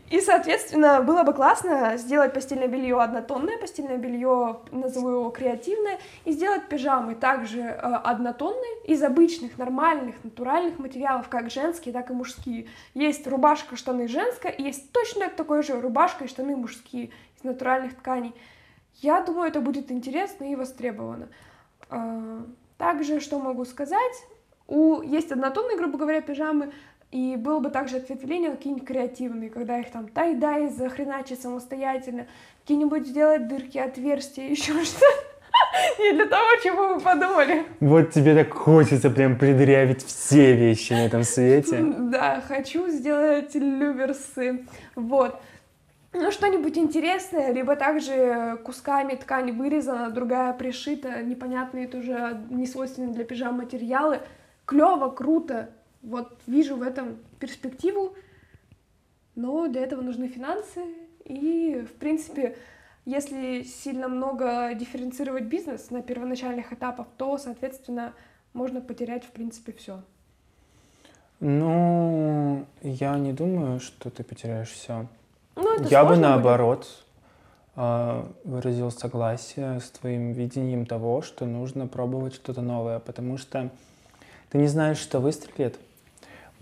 И, 0.10 0.22
соответственно, 0.22 1.02
было 1.02 1.24
бы 1.24 1.34
классно 1.34 1.98
сделать 1.98 2.34
постельное 2.34 2.68
белье 2.68 3.02
однотонное, 3.02 3.58
постельное 3.58 3.98
белье, 3.98 4.62
назову 4.72 5.10
его 5.10 5.30
креативное, 5.30 6.00
и 6.24 6.32
сделать 6.32 6.70
пижамы 6.70 7.16
также 7.16 7.60
э, 7.60 7.76
однотонные 7.76 8.84
из 8.86 9.04
обычных, 9.04 9.58
нормальных, 9.58 10.16
натуральных 10.24 10.80
материалов, 10.80 11.28
как 11.28 11.50
женские, 11.50 11.94
так 11.94 12.10
и 12.12 12.14
мужские. 12.14 12.68
Есть 12.94 13.28
рубашка, 13.28 13.76
штаны 13.76 14.08
женская, 14.08 14.54
и 14.54 14.64
есть 14.64 14.92
точно 14.94 15.30
такой 15.30 15.64
же 15.64 15.80
рубашка 15.80 16.26
и 16.26 16.28
штаны 16.28 16.56
мужские 16.56 17.12
из 17.38 17.44
натуральных 17.44 17.96
тканей. 17.98 18.34
Я 19.02 19.22
думаю, 19.22 19.50
это 19.50 19.60
будет 19.60 19.92
интересно 19.92 20.46
и 20.46 20.56
востребовано. 20.56 21.28
Э, 21.90 22.44
также, 22.78 23.20
что 23.20 23.38
могу 23.38 23.66
сказать, 23.66 24.26
у 24.68 25.02
есть 25.02 25.32
однотонные, 25.32 25.78
грубо 25.78 25.98
говоря, 25.98 26.22
пижамы, 26.22 26.72
и 27.14 27.36
было 27.36 27.60
бы 27.60 27.70
также 27.70 27.98
ответвление 27.98 28.50
какие-нибудь 28.50 28.88
креативные, 28.88 29.52
когда 29.52 29.78
их 29.78 29.92
там 29.92 30.08
тай-дай 30.08 30.68
захреначить 30.70 31.40
самостоятельно, 31.40 32.26
какие-нибудь 32.62 33.06
сделать 33.06 33.48
дырки, 33.48 33.78
отверстия, 33.78 34.50
еще 34.50 34.74
что 34.84 35.06
Не 36.00 36.14
для 36.14 36.26
того, 36.26 36.48
чего 36.64 36.96
вы 36.96 37.00
подумали. 37.00 37.66
Вот 37.80 38.10
тебе 38.10 38.34
так 38.34 38.52
хочется 38.52 39.12
прям 39.12 39.38
предъявить 39.38 40.04
все 40.04 40.56
вещи 40.56 40.94
на 40.94 41.06
этом 41.06 41.24
свете. 41.24 41.86
Да, 42.00 42.42
хочу 42.48 42.90
сделать 42.90 43.54
люверсы. 43.54 44.66
Вот. 44.96 45.40
Ну, 46.14 46.32
что-нибудь 46.32 46.80
интересное, 46.80 47.52
либо 47.52 47.76
также 47.76 48.58
кусками 48.64 49.14
ткань 49.14 49.52
вырезана, 49.52 50.10
другая 50.10 50.54
пришита, 50.54 51.22
непонятные 51.22 51.88
тоже 51.88 52.42
несвойственные 52.50 53.14
для 53.14 53.24
пижам 53.24 53.58
материалы. 53.58 54.20
Клево, 54.66 55.10
круто. 55.10 55.70
Вот 56.04 56.38
вижу 56.48 56.76
в 56.76 56.82
этом 56.82 57.18
перспективу, 57.40 58.14
но 59.36 59.68
для 59.68 59.82
этого 59.82 60.02
нужны 60.02 60.28
финансы. 60.28 60.82
И, 61.26 61.86
в 61.90 61.94
принципе, 61.94 62.56
если 63.06 63.64
сильно 63.64 64.08
много 64.08 64.74
дифференцировать 64.74 65.46
бизнес 65.46 65.90
на 65.90 66.02
первоначальных 66.02 66.72
этапах, 66.74 67.08
то, 67.18 67.38
соответственно, 67.38 68.14
можно 68.54 68.82
потерять, 68.82 69.24
в 69.24 69.32
принципе, 69.32 69.72
все. 69.72 70.02
Ну, 71.40 72.66
я 72.82 73.18
не 73.18 73.34
думаю, 73.34 73.80
что 73.80 74.10
ты 74.10 74.24
потеряешь 74.24 74.70
все. 74.70 75.08
Ну, 75.56 75.76
это 75.76 75.84
Я 75.90 76.06
бы 76.06 76.16
наоборот 76.16 76.88
а, 77.76 78.30
выразил 78.44 78.92
согласие 78.92 79.80
с 79.80 79.90
твоим 79.90 80.32
видением 80.32 80.86
того, 80.86 81.22
что 81.22 81.46
нужно 81.46 81.88
пробовать 81.88 82.36
что-то 82.36 82.62
новое, 82.62 83.00
потому 83.00 83.38
что 83.38 83.70
ты 84.50 84.58
не 84.58 84.68
знаешь, 84.68 84.98
что 84.98 85.20
выстрелит. 85.20 85.78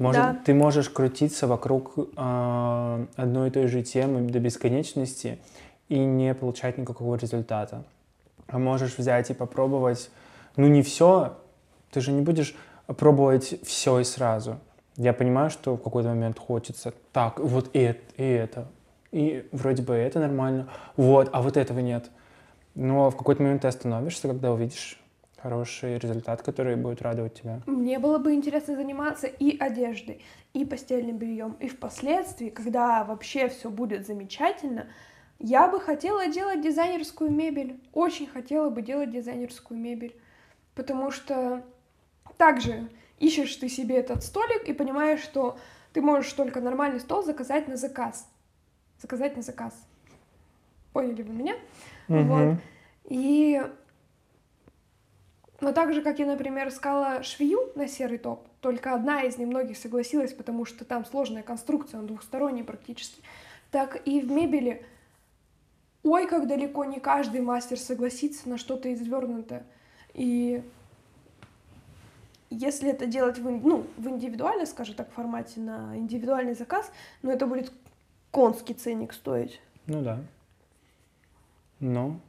Может, 0.02 0.22
Да. 0.22 0.36
ты 0.44 0.56
можешь 0.56 0.90
крутиться 0.90 1.46
вокруг 1.46 1.94
а, 2.16 3.06
одной 3.16 3.50
и 3.50 3.52
той 3.52 3.68
же 3.68 3.84
темы 3.84 4.22
до 4.22 4.40
бесконечности 4.40 5.38
и 5.90 6.00
не 6.00 6.34
получать 6.34 6.80
никакого 6.80 7.16
результата. 7.18 7.84
А 8.48 8.58
можешь 8.58 8.98
взять 8.98 9.30
и 9.30 9.36
попробовать, 9.36 10.10
ну 10.56 10.68
не 10.68 10.82
все, 10.82 11.38
ты 11.92 12.02
же 12.02 12.12
не 12.14 12.22
будешь 12.22 12.56
пробовать 12.88 13.60
все 13.64 14.00
и 14.00 14.04
сразу. 14.04 14.58
Я 14.98 15.14
понимаю, 15.14 15.52
что 15.52 15.76
в 15.76 15.82
какой-то 15.84 16.10
момент 16.10 16.40
хочется 16.40 16.94
так, 17.14 17.40
вот 17.40 17.70
и 17.74 17.80
это, 17.80 18.02
и 18.18 18.24
это, 18.24 18.68
и 19.12 19.48
вроде 19.52 19.84
бы 19.84 19.94
это 19.94 20.20
нормально, 20.20 20.68
вот, 20.98 21.30
а 21.32 21.44
вот 21.44 21.58
этого 21.58 21.78
нет. 21.80 22.10
Но 22.74 23.12
в 23.12 23.16
какой-то 23.16 23.44
момент 23.44 23.62
ты 23.62 23.68
остановишься, 23.68 24.28
когда 24.28 24.52
увидишь 24.52 25.01
хороший 25.42 25.98
результат, 25.98 26.42
который 26.42 26.76
будет 26.76 27.02
радовать 27.02 27.34
тебя. 27.36 27.62
Мне 27.66 28.00
было 28.00 28.18
бы 28.18 28.34
интересно 28.34 28.76
заниматься 28.76 29.28
и 29.28 29.58
одеждой, 29.58 30.24
и 30.54 30.66
постельным 30.66 31.18
бельем, 31.18 31.58
и 31.60 31.68
впоследствии, 31.68 32.50
когда 32.50 33.04
вообще 33.04 33.50
все 33.50 33.70
будет 33.70 34.06
замечательно, 34.06 34.88
я 35.40 35.68
бы 35.68 35.80
хотела 35.80 36.28
делать 36.28 36.62
дизайнерскую 36.62 37.32
мебель. 37.32 37.80
Очень 37.94 38.28
хотела 38.28 38.70
бы 38.70 38.82
делать 38.82 39.12
дизайнерскую 39.12 39.80
мебель. 39.80 40.16
Потому 40.76 41.10
что 41.10 41.64
также 42.38 42.90
ищешь 43.18 43.56
ты 43.56 43.68
себе 43.68 43.98
этот 43.98 44.24
столик 44.24 44.68
и 44.68 44.74
понимаешь, 44.74 45.22
что 45.22 45.58
ты 45.94 46.02
можешь 46.02 46.32
только 46.34 46.62
нормальный 46.62 47.00
стол 47.00 47.24
заказать 47.24 47.68
на 47.68 47.76
заказ. 47.76 48.30
Заказать 49.02 49.36
на 49.36 49.42
заказ. 49.42 49.74
Поняли 50.94 51.24
вы 51.24 51.34
меня? 51.34 51.56
Вот. 52.08 52.20
Мгм. 52.20 52.62
И 53.06 53.62
но 55.62 55.72
так 55.72 55.94
же, 55.94 56.02
как 56.02 56.20
я, 56.20 56.26
например, 56.26 56.68
искала 56.68 57.24
швею 57.24 57.72
на 57.76 57.88
серый 57.88 58.18
топ, 58.18 58.48
только 58.60 58.94
одна 58.94 59.22
из 59.22 59.38
немногих 59.38 59.78
согласилась, 59.78 60.34
потому 60.34 60.66
что 60.66 60.86
там 60.86 61.06
сложная 61.06 61.44
конструкция, 61.44 62.00
он 62.00 62.08
двухсторонний 62.08 62.64
практически, 62.64 63.22
так 63.70 64.02
и 64.08 64.22
в 64.22 64.32
мебели, 64.32 64.84
ой, 66.04 66.28
как 66.28 66.48
далеко 66.48 66.84
не 66.86 67.00
каждый 67.00 67.42
мастер 67.42 67.80
согласится 67.80 68.50
на 68.50 68.58
что-то 68.58 68.92
извернутое. 68.92 69.64
И 70.14 70.64
если 72.50 72.90
это 72.90 73.06
делать 73.06 73.38
в, 73.38 73.50
ну, 73.50 73.86
в 73.98 74.08
индивидуальном, 74.08 74.66
скажем 74.66 74.96
так, 74.96 75.12
формате, 75.12 75.60
на 75.60 75.96
индивидуальный 75.96 76.56
заказ, 76.56 76.92
ну, 77.22 77.32
это 77.32 77.46
будет 77.46 77.72
конский 78.32 78.74
ценник 78.74 79.14
стоить. 79.14 79.62
Ну 79.86 80.02
да. 80.02 80.20
Ну, 81.80 82.20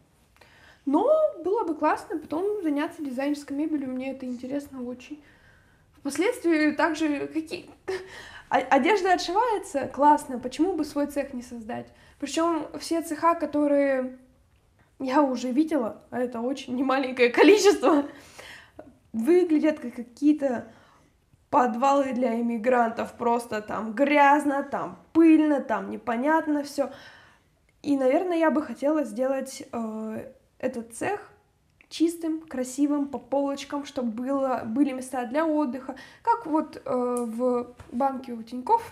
Но 0.85 1.09
было 1.45 1.65
бы 1.65 1.75
классно 1.75 2.19
потом 2.19 2.63
заняться 2.63 3.03
дизайнерской 3.03 3.57
мебелью, 3.57 3.91
мне 3.91 4.13
это 4.13 4.27
интересно 4.27 4.83
очень. 4.83 5.23
Впоследствии 5.99 6.73
также 6.73 7.29
какие... 7.29 7.71
Одежда 8.49 9.15
отшивается, 9.15 9.87
классно, 9.87 10.39
почему 10.39 10.75
бы 10.75 10.85
свой 10.85 11.07
цех 11.07 11.33
не 11.33 11.43
создать? 11.43 11.87
Причем 12.19 12.67
все 12.79 13.01
цеха, 13.01 13.35
которые 13.35 14.19
я 14.99 15.23
уже 15.23 15.51
видела, 15.51 16.03
а 16.11 16.21
это 16.21 16.41
очень 16.41 16.77
немаленькое 16.77 17.29
количество, 17.33 18.05
выглядят 19.13 19.79
как 19.79 19.95
какие-то 19.95 20.69
подвалы 21.51 22.13
для 22.13 22.41
иммигрантов. 22.41 23.13
Просто 23.15 23.63
там 23.63 23.93
грязно, 23.93 24.63
там 24.63 24.99
пыльно, 25.13 25.61
там 25.61 25.91
непонятно 25.91 26.65
все. 26.65 26.91
И, 27.83 27.97
наверное, 27.97 28.39
я 28.39 28.51
бы 28.51 28.63
хотела 28.63 29.05
сделать 29.05 29.63
э, 29.73 30.33
этот 30.63 30.95
цех 30.95 31.29
чистым, 31.91 32.41
красивым, 32.41 33.07
по 33.09 33.19
полочкам, 33.19 33.85
чтобы 33.85 34.13
было, 34.13 34.63
были 34.65 34.93
места 34.93 35.27
для 35.27 35.47
отдыха. 35.47 35.95
Как 36.23 36.47
вот 36.47 36.81
э, 36.83 36.83
в 36.87 37.75
банке 37.93 38.33
у 38.33 38.43
Тинькофф, 38.43 38.83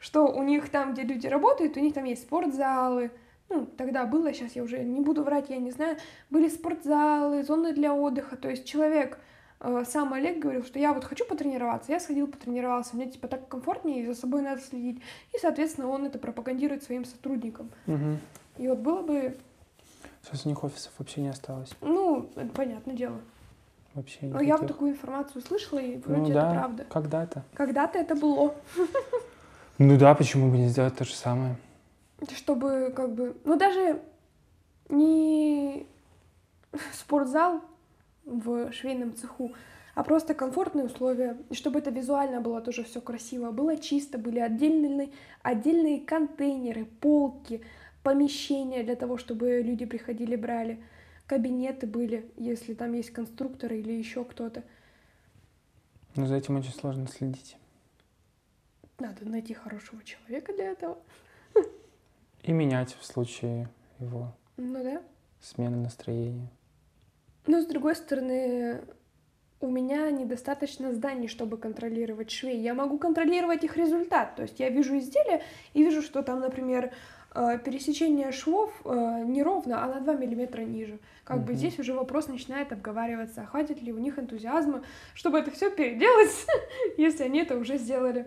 что 0.00 0.26
у 0.26 0.42
них 0.42 0.68
там, 0.68 0.92
где 0.92 1.02
люди 1.02 1.26
работают, 1.26 1.78
у 1.78 1.80
них 1.80 1.94
там 1.94 2.04
есть 2.04 2.24
спортзалы, 2.24 3.10
ну, 3.48 3.64
тогда 3.64 4.04
было, 4.04 4.34
сейчас 4.34 4.52
я 4.52 4.62
уже 4.62 4.78
не 4.80 5.00
буду 5.00 5.22
врать, 5.22 5.48
я 5.48 5.56
не 5.56 5.70
знаю, 5.70 5.96
были 6.28 6.48
спортзалы, 6.48 7.42
зоны 7.42 7.72
для 7.72 7.94
отдыха, 7.94 8.36
то 8.36 8.50
есть 8.50 8.66
человек, 8.66 9.18
э, 9.60 9.84
сам 9.86 10.12
Олег 10.12 10.38
говорил, 10.38 10.64
что 10.64 10.78
я 10.78 10.92
вот 10.92 11.04
хочу 11.04 11.24
потренироваться, 11.24 11.92
я 11.92 12.00
сходил, 12.00 12.26
потренировался, 12.26 12.96
мне 12.96 13.06
типа 13.06 13.28
так 13.28 13.48
комфортнее, 13.48 14.02
и 14.02 14.06
за 14.06 14.14
собой 14.14 14.42
надо 14.42 14.60
следить, 14.60 15.00
и, 15.32 15.38
соответственно, 15.38 15.88
он 15.88 16.04
это 16.04 16.18
пропагандирует 16.18 16.82
своим 16.82 17.04
сотрудникам. 17.06 17.70
мгм. 17.86 18.18
И 18.58 18.68
вот 18.68 18.78
было 18.78 19.02
бы, 19.02 19.36
сейчас 20.26 20.46
у 20.46 20.48
них 20.48 20.62
офисов 20.64 20.92
вообще 20.98 21.20
не 21.22 21.28
осталось. 21.28 21.70
ну, 21.80 22.28
это 22.36 22.48
понятное 22.48 22.94
дело. 22.94 23.20
Вообще 23.94 24.18
Но 24.26 24.40
я 24.42 24.58
вот 24.58 24.66
такую 24.68 24.90
информацию 24.92 25.40
слышала, 25.42 25.78
и 25.78 25.96
Ну 25.96 26.02
вроде 26.16 26.34
да, 26.34 26.50
это 26.50 26.58
правда. 26.58 26.84
когда-то. 26.90 27.44
Когда-то 27.54 27.98
это 27.98 28.14
было, 28.14 28.54
Ну 29.78 29.96
да, 29.96 30.14
почему 30.14 30.50
бы 30.50 30.58
не 30.58 30.68
сделать 30.68 30.96
то 30.96 31.04
же 31.04 31.14
самое? 31.14 31.56
чтобы 32.34 32.92
как 32.96 33.14
бы, 33.14 33.36
ну 33.44 33.56
даже 33.58 34.00
не 34.88 35.86
спортзал 36.92 37.60
в 38.24 38.72
швейном 38.72 39.14
цеху, 39.14 39.52
а 39.94 40.02
просто 40.02 40.34
комфортные 40.34 40.86
условия, 40.86 41.36
и 41.50 41.54
чтобы 41.54 41.78
это 41.78 41.90
визуально 41.90 42.40
было 42.40 42.60
тоже 42.60 42.84
все 42.84 43.00
красиво, 43.00 43.50
было 43.50 43.76
чисто, 43.76 44.18
были 44.18 44.38
отдельные, 44.38 45.10
отдельные 45.42 46.00
контейнеры, 46.00 46.84
полки, 46.84 47.62
помещения 48.06 48.84
для 48.84 48.94
того, 48.94 49.18
чтобы 49.18 49.62
люди 49.62 49.84
приходили, 49.84 50.36
брали, 50.36 50.80
кабинеты 51.26 51.88
были, 51.88 52.30
если 52.36 52.72
там 52.72 52.92
есть 52.92 53.10
конструкторы 53.10 53.80
или 53.80 53.90
еще 53.90 54.24
кто-то. 54.24 54.62
Но 56.14 56.24
за 56.26 56.36
этим 56.36 56.56
очень 56.56 56.70
сложно 56.72 57.08
следить. 57.08 57.56
Надо 59.00 59.28
найти 59.28 59.54
хорошего 59.54 60.04
человека 60.04 60.52
для 60.52 60.66
этого. 60.66 60.98
И 62.44 62.52
менять 62.52 62.94
в 62.94 63.04
случае 63.04 63.68
его 63.98 64.32
Ну 64.56 64.84
да. 64.84 65.02
смены 65.40 65.76
настроения. 65.78 66.48
Но 67.48 67.60
с 67.60 67.66
другой 67.66 67.96
стороны, 67.96 68.84
у 69.60 69.68
меня 69.68 70.12
недостаточно 70.12 70.92
зданий, 70.92 71.26
чтобы 71.26 71.58
контролировать 71.58 72.30
швей. 72.30 72.60
Я 72.60 72.72
могу 72.72 72.98
контролировать 72.98 73.64
их 73.64 73.76
результат. 73.76 74.36
То 74.36 74.42
есть 74.42 74.60
я 74.60 74.68
вижу 74.68 74.96
изделие 74.96 75.42
и 75.74 75.82
вижу, 75.82 76.02
что 76.02 76.22
там, 76.22 76.38
например, 76.38 76.92
пересечение 77.64 78.32
швов 78.32 78.72
э, 78.84 79.24
неровно, 79.26 79.84
а 79.84 79.88
на 79.88 80.00
2 80.00 80.14
миллиметра 80.14 80.62
ниже. 80.62 80.98
Как 81.24 81.44
бы 81.44 81.52
Мгм. 81.52 81.58
здесь 81.58 81.78
уже 81.78 81.92
вопрос 81.92 82.28
начинает 82.28 82.72
обговариваться, 82.72 83.44
хватит 83.46 83.82
ли 83.82 83.92
у 83.92 83.98
них 83.98 84.18
энтузиазма, 84.18 84.82
чтобы 85.14 85.38
это 85.38 85.50
все 85.50 85.70
переделать, 85.70 86.46
если 86.96 87.24
они 87.24 87.40
это 87.40 87.56
уже 87.58 87.78
сделали. 87.78 88.26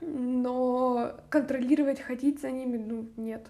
Но 0.00 1.12
контролировать, 1.30 2.00
ходить 2.00 2.40
за 2.40 2.50
ними, 2.50 2.76
ну, 2.76 3.06
нет. 3.16 3.46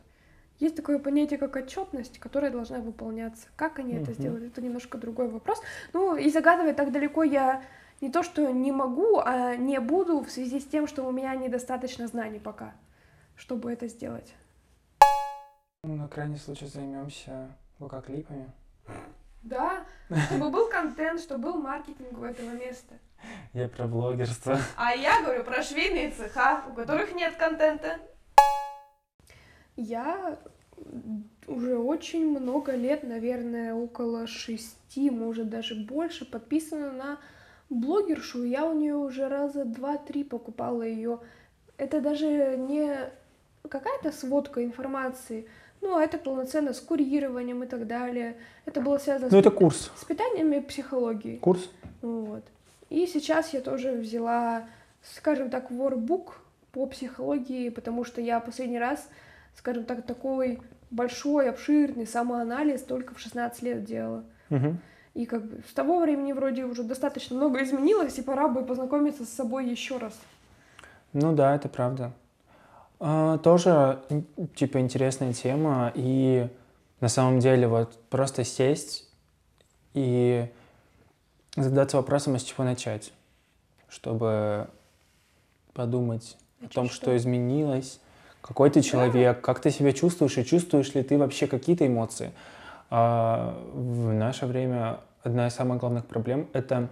Есть 0.58 0.76
такое 0.76 0.98
понятие, 0.98 1.38
как 1.38 1.56
отчетность, 1.56 2.18
которая 2.18 2.50
должна 2.50 2.78
выполняться. 2.78 3.46
Как 3.56 3.78
они 3.78 3.94
это 3.94 4.10
Мгм. 4.10 4.14
сделают, 4.14 4.44
это 4.44 4.60
немножко 4.62 4.96
другой 4.98 5.28
вопрос. 5.28 5.60
Ну, 5.92 6.16
и 6.16 6.30
загадывать 6.30 6.76
так 6.76 6.92
далеко 6.92 7.22
я 7.24 7.62
не 8.00 8.10
то, 8.10 8.22
что 8.22 8.50
не 8.50 8.72
могу, 8.72 9.18
а 9.18 9.56
не 9.56 9.80
буду 9.80 10.20
в 10.20 10.30
связи 10.30 10.60
с 10.60 10.64
тем, 10.64 10.86
что 10.86 11.02
у 11.04 11.12
меня 11.12 11.34
недостаточно 11.34 12.06
знаний 12.06 12.38
пока, 12.38 12.74
чтобы 13.36 13.72
это 13.72 13.88
сделать. 13.88 14.34
На 15.96 16.08
крайний 16.08 16.38
случай 16.38 16.66
займемся 16.66 17.48
клипами. 18.04 18.52
Да, 19.42 19.86
чтобы 20.26 20.50
был 20.50 20.68
контент, 20.68 21.20
чтобы 21.20 21.44
был 21.44 21.62
маркетинг 21.62 22.18
у 22.18 22.24
этого 22.24 22.50
места. 22.50 22.94
Я 23.54 23.66
про 23.68 23.86
блогерство. 23.86 24.58
А 24.76 24.92
я 24.92 25.22
говорю 25.22 25.42
про 25.42 25.62
швейные 25.62 26.10
цеха, 26.10 26.64
у 26.68 26.74
которых 26.74 27.14
нет 27.14 27.36
контента. 27.36 27.98
Я 29.76 30.38
уже 31.46 31.78
очень 31.78 32.28
много 32.28 32.72
лет, 32.72 33.02
наверное, 33.02 33.72
около 33.72 34.26
шести, 34.26 35.10
может 35.10 35.48
даже 35.48 35.74
больше, 35.74 36.30
подписана 36.30 36.92
на 36.92 37.18
блогершу. 37.70 38.44
Я 38.44 38.66
у 38.66 38.74
нее 38.74 38.96
уже 38.96 39.28
раза 39.28 39.64
два-три 39.64 40.24
покупала 40.24 40.82
ее. 40.82 41.20
Это 41.78 42.02
даже 42.02 42.58
не 42.58 43.10
какая-то 43.66 44.12
сводка 44.12 44.62
информации, 44.62 45.48
ну, 45.86 45.96
а 45.96 46.02
это 46.02 46.18
полноценно 46.18 46.74
с 46.74 46.80
курированием 46.80 47.62
и 47.62 47.66
так 47.66 47.86
далее. 47.86 48.36
Это 48.64 48.80
было 48.80 48.98
связано 48.98 49.28
Ну, 49.30 49.36
с, 49.36 49.40
это 49.40 49.50
курс. 49.50 49.90
с 49.96 50.04
питанием 50.04 50.52
и 50.52 50.60
психологией. 50.60 51.38
Курс? 51.38 51.70
Вот. 52.02 52.42
И 52.90 53.06
сейчас 53.06 53.54
я 53.54 53.60
тоже 53.60 53.92
взяла, 53.92 54.64
скажем 55.02 55.48
так, 55.48 55.70
воркбук 55.70 56.38
по 56.72 56.86
психологии, 56.86 57.68
потому 57.68 58.04
что 58.04 58.20
я 58.20 58.40
последний 58.40 58.80
раз, 58.80 59.08
скажем 59.54 59.84
так, 59.84 60.04
такой 60.04 60.60
большой, 60.90 61.48
обширный 61.50 62.06
самоанализ 62.06 62.82
только 62.82 63.14
в 63.14 63.20
16 63.20 63.62
лет 63.62 63.84
делала. 63.84 64.24
Мгм. 64.50 64.78
И 65.14 65.24
как 65.24 65.44
бы 65.44 65.62
с 65.68 65.72
того 65.72 66.00
времени 66.00 66.32
вроде 66.32 66.64
уже 66.64 66.82
достаточно 66.82 67.36
много 67.36 67.62
изменилось, 67.62 68.18
и 68.18 68.22
пора 68.22 68.48
бы 68.48 68.64
познакомиться 68.64 69.24
с 69.24 69.28
собой 69.28 69.68
еще 69.68 69.98
раз. 69.98 70.12
Ну 71.12 71.32
да, 71.32 71.54
это 71.54 71.68
правда. 71.68 72.12
А, 72.98 73.38
тоже, 73.38 74.00
типа, 74.54 74.80
интересная 74.80 75.32
тема, 75.32 75.92
и 75.94 76.48
на 77.00 77.08
самом 77.08 77.40
деле 77.40 77.68
вот 77.68 77.98
просто 78.08 78.44
сесть 78.44 79.08
и 79.92 80.48
задаться 81.56 81.98
вопросом, 81.98 82.34
а 82.34 82.38
с 82.38 82.42
чего 82.42 82.64
начать, 82.64 83.12
чтобы 83.88 84.68
подумать 85.74 86.36
о 86.60 86.64
Начать 86.64 86.74
том, 86.74 86.86
что? 86.86 86.96
что 86.96 87.16
изменилось, 87.16 88.00
какой 88.40 88.70
ты 88.70 88.80
человек, 88.80 89.42
как 89.42 89.60
ты 89.60 89.70
себя 89.70 89.92
чувствуешь, 89.92 90.38
и 90.38 90.44
чувствуешь 90.44 90.94
ли 90.94 91.02
ты 91.02 91.18
вообще 91.18 91.46
какие-то 91.46 91.86
эмоции. 91.86 92.32
А, 92.88 93.60
в 93.74 94.12
наше 94.12 94.46
время 94.46 95.00
одна 95.22 95.48
из 95.48 95.54
самых 95.54 95.78
главных 95.78 96.06
проблем— 96.06 96.48
это 96.54 96.88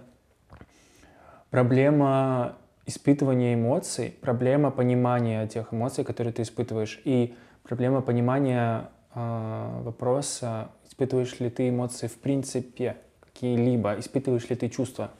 проблема 1.49 2.57
испытывания 2.85 3.53
эмоций, 3.55 4.15
проблема 4.21 4.71
понимания 4.71 5.47
тех 5.47 5.73
эмоций, 5.73 6.03
которые 6.03 6.33
ты 6.33 6.43
испытываешь, 6.43 7.01
и 7.05 7.35
проблема 7.63 8.01
понимания 8.01 8.89
а, 9.11 9.81
вопроса, 9.81 10.69
испытываешь 10.87 11.39
ли 11.39 11.49
ты 11.49 11.69
эмоции 11.69 12.07
в 12.07 12.15
принципе 12.19 12.97
какие-либо, 13.21 13.99
испытываешь 13.99 14.49
ли 14.49 14.55
ты 14.55 14.69
чувства. 14.69 15.11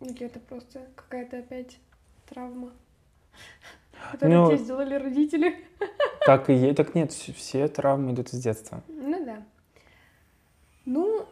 Или 0.00 0.26
это 0.26 0.40
просто 0.40 0.86
какая-то 0.96 1.38
опять 1.38 1.78
травма, 2.28 2.70
которую 4.12 4.40
Ну- 4.40 4.46
тебе 4.48 4.58
сделали 4.58 4.94
родители. 4.94 5.56
Так 6.24 6.50
и 6.50 6.54
есть, 6.54 6.76
так 6.76 6.94
нет, 6.94 7.10
вс- 7.10 7.32
все 7.32 7.66
травмы 7.66 8.12
идут 8.12 8.32
из 8.32 8.40
детства. 8.40 8.80
Ну 8.86 9.24
да. 9.24 9.42
Ну, 10.84 11.26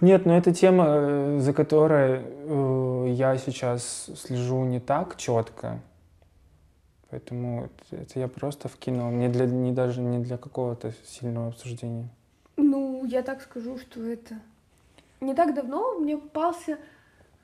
Нет, 0.00 0.26
но 0.26 0.36
это 0.36 0.52
тема, 0.52 0.84
э, 0.88 1.38
за 1.40 1.52
которой 1.52 2.22
э, 2.22 3.06
я 3.10 3.36
сейчас 3.38 4.10
слежу 4.16 4.64
не 4.64 4.78
так 4.80 5.16
четко. 5.16 5.80
Поэтому 7.10 7.70
это, 7.90 8.18
я 8.18 8.28
просто 8.28 8.68
вкинул, 8.68 9.10
не 9.10 9.28
для, 9.28 9.46
не 9.46 9.72
даже 9.72 10.00
не 10.00 10.18
для 10.18 10.36
какого-то 10.36 10.92
сильного 11.04 11.48
обсуждения. 11.48 12.08
ну, 12.56 13.04
я 13.06 13.22
так 13.22 13.40
скажу, 13.42 13.78
что 13.78 14.02
это... 14.02 14.34
Не 15.20 15.34
так 15.34 15.54
давно 15.54 15.98
мне 15.98 16.18
попался 16.18 16.78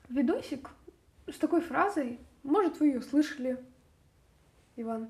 видосик 0.09 0.69
с 1.27 1.37
такой 1.37 1.61
фразой. 1.61 2.19
Может, 2.43 2.79
вы 2.79 2.87
ее 2.87 3.01
слышали, 3.01 3.57
Иван? 4.75 5.09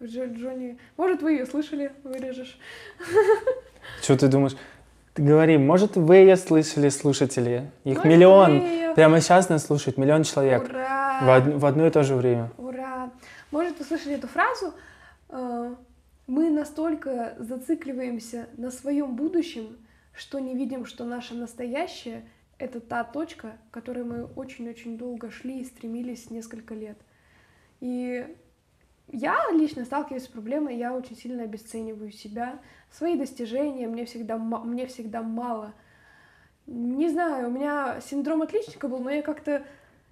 Дж- 0.00 0.34
Джонни. 0.34 0.78
Может, 0.96 1.22
вы 1.22 1.32
ее 1.32 1.46
слышали, 1.46 1.92
вырежешь. 2.04 2.58
Что 4.02 4.16
ты 4.16 4.28
думаешь? 4.28 4.56
Ты 5.14 5.22
говори, 5.22 5.58
может, 5.58 5.96
вы 5.96 6.16
ее 6.16 6.36
слышали, 6.36 6.88
слушатели? 6.90 7.70
Их 7.84 7.96
Может, 7.98 8.04
миллион. 8.12 8.58
её- 8.64 8.94
Прямо 8.94 9.20
сейчас 9.20 9.48
нас 9.48 9.66
слушает 9.66 9.98
миллион 9.98 10.22
человек. 10.24 10.64
Ура! 10.68 11.20
В, 11.22 11.28
од- 11.28 11.54
в 11.60 11.66
одно 11.66 11.86
и 11.86 11.90
то 11.90 12.02
же 12.04 12.14
время. 12.14 12.50
Ура! 12.56 13.10
Может, 13.50 13.78
вы 13.78 13.84
слышали 13.84 14.14
эту 14.14 14.28
фразу? 14.28 14.72
Э, 15.30 15.74
Мы 16.30 16.50
настолько 16.50 17.34
зацикливаемся 17.38 18.48
на 18.58 18.70
своем 18.70 19.16
будущем, 19.16 19.78
что 20.12 20.38
не 20.40 20.54
видим, 20.54 20.84
что 20.84 21.04
наше 21.04 21.34
настоящее— 21.34 22.22
это 22.58 22.80
та 22.80 23.02
точка, 23.02 23.52
к 23.70 23.74
которой 23.74 24.04
мы 24.04 24.24
очень-очень 24.36 24.98
долго 24.98 25.30
шли 25.30 25.60
и 25.60 25.64
стремились 25.64 26.28
несколько 26.30 26.74
лет. 26.74 26.98
И 27.80 28.26
я 29.10 29.38
лично 29.52 29.84
сталкиваюсь 29.84 30.24
с 30.24 30.28
проблемой, 30.28 30.76
я 30.76 30.94
очень 30.94 31.16
сильно 31.16 31.44
обесцениваю 31.44 32.10
себя, 32.12 32.58
свои 32.90 33.16
достижения, 33.16 33.86
мне 33.86 34.04
всегда, 34.04 34.36
мне 34.36 34.86
всегда 34.86 35.22
мало. 35.22 35.72
Не 36.66 37.08
знаю, 37.08 37.48
у 37.48 37.50
меня 37.50 38.00
синдром 38.02 38.42
отличника 38.42 38.88
был, 38.88 38.98
но 38.98 39.10
я 39.10 39.22
как-то 39.22 39.62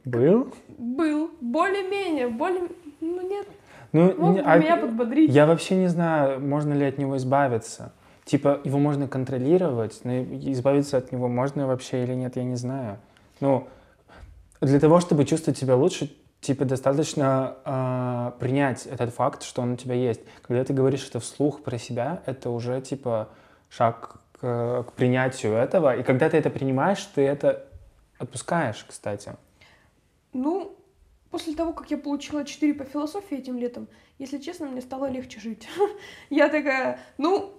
Был? 0.05 0.55
был 0.79 1.31
более-менее, 1.41 2.29
более... 2.29 2.69
Ну 3.01 3.29
нет, 3.29 3.47
Ну, 3.93 4.09
бы 4.15 4.41
а- 4.41 4.59
меня 4.59 4.77
подбодрить. 4.79 5.33
Я 5.33 5.47
вообще 5.47 5.77
не 5.77 5.89
знаю, 5.89 6.41
можно 6.41 6.73
ли 6.73 6.87
от 6.87 6.97
него 6.97 7.17
избавиться. 7.19 7.93
Типа, 8.25 8.61
его 8.65 8.79
можно 8.79 9.07
контролировать, 9.07 10.01
но 10.03 10.23
избавиться 10.23 10.97
от 10.97 11.13
него 11.13 11.29
можно 11.29 11.67
вообще 11.67 12.03
или 12.03 12.15
нет, 12.15 12.37
я 12.37 12.45
не 12.45 12.57
знаю. 12.57 12.99
Ну, 13.41 13.69
для 14.61 14.81
того, 14.81 15.01
чтобы 15.01 15.25
чувствовать 15.25 15.59
себя 15.59 15.77
лучше, 15.77 16.11
типа, 16.47 16.65
достаточно 16.65 17.57
а, 17.65 18.37
принять 18.39 18.87
этот 18.87 19.13
факт, 19.13 19.43
что 19.43 19.63
он 19.63 19.73
у 19.73 19.77
тебя 19.77 19.95
есть. 19.95 20.21
Когда 20.43 20.65
ты 20.65 20.73
говоришь 20.73 21.07
это 21.09 21.19
вслух 21.19 21.63
про 21.63 21.77
себя, 21.77 22.23
это 22.25 22.51
уже, 22.51 22.81
типа, 22.81 23.29
шаг 23.69 24.21
к, 24.41 24.85
к 24.85 24.93
принятию 24.93 25.55
этого. 25.55 25.97
И 25.97 26.05
когда 26.05 26.31
ты 26.31 26.37
это 26.37 26.49
принимаешь, 26.51 27.03
ты 27.15 27.23
это 27.23 27.67
отпускаешь, 28.19 28.85
кстати. 28.89 29.33
Ну, 30.33 30.77
после 31.31 31.55
того, 31.55 31.73
как 31.73 31.91
я 31.91 31.99
получила 31.99 32.45
4 32.45 32.75
по 32.75 32.85
философии 32.85 33.39
этим 33.39 33.59
летом, 33.59 33.89
если 34.19 34.39
честно, 34.39 34.67
мне 34.67 34.81
стало 34.81 35.11
легче 35.11 35.41
жить. 35.41 35.69
Я 36.31 36.49
такая, 36.49 37.01
ну, 37.19 37.53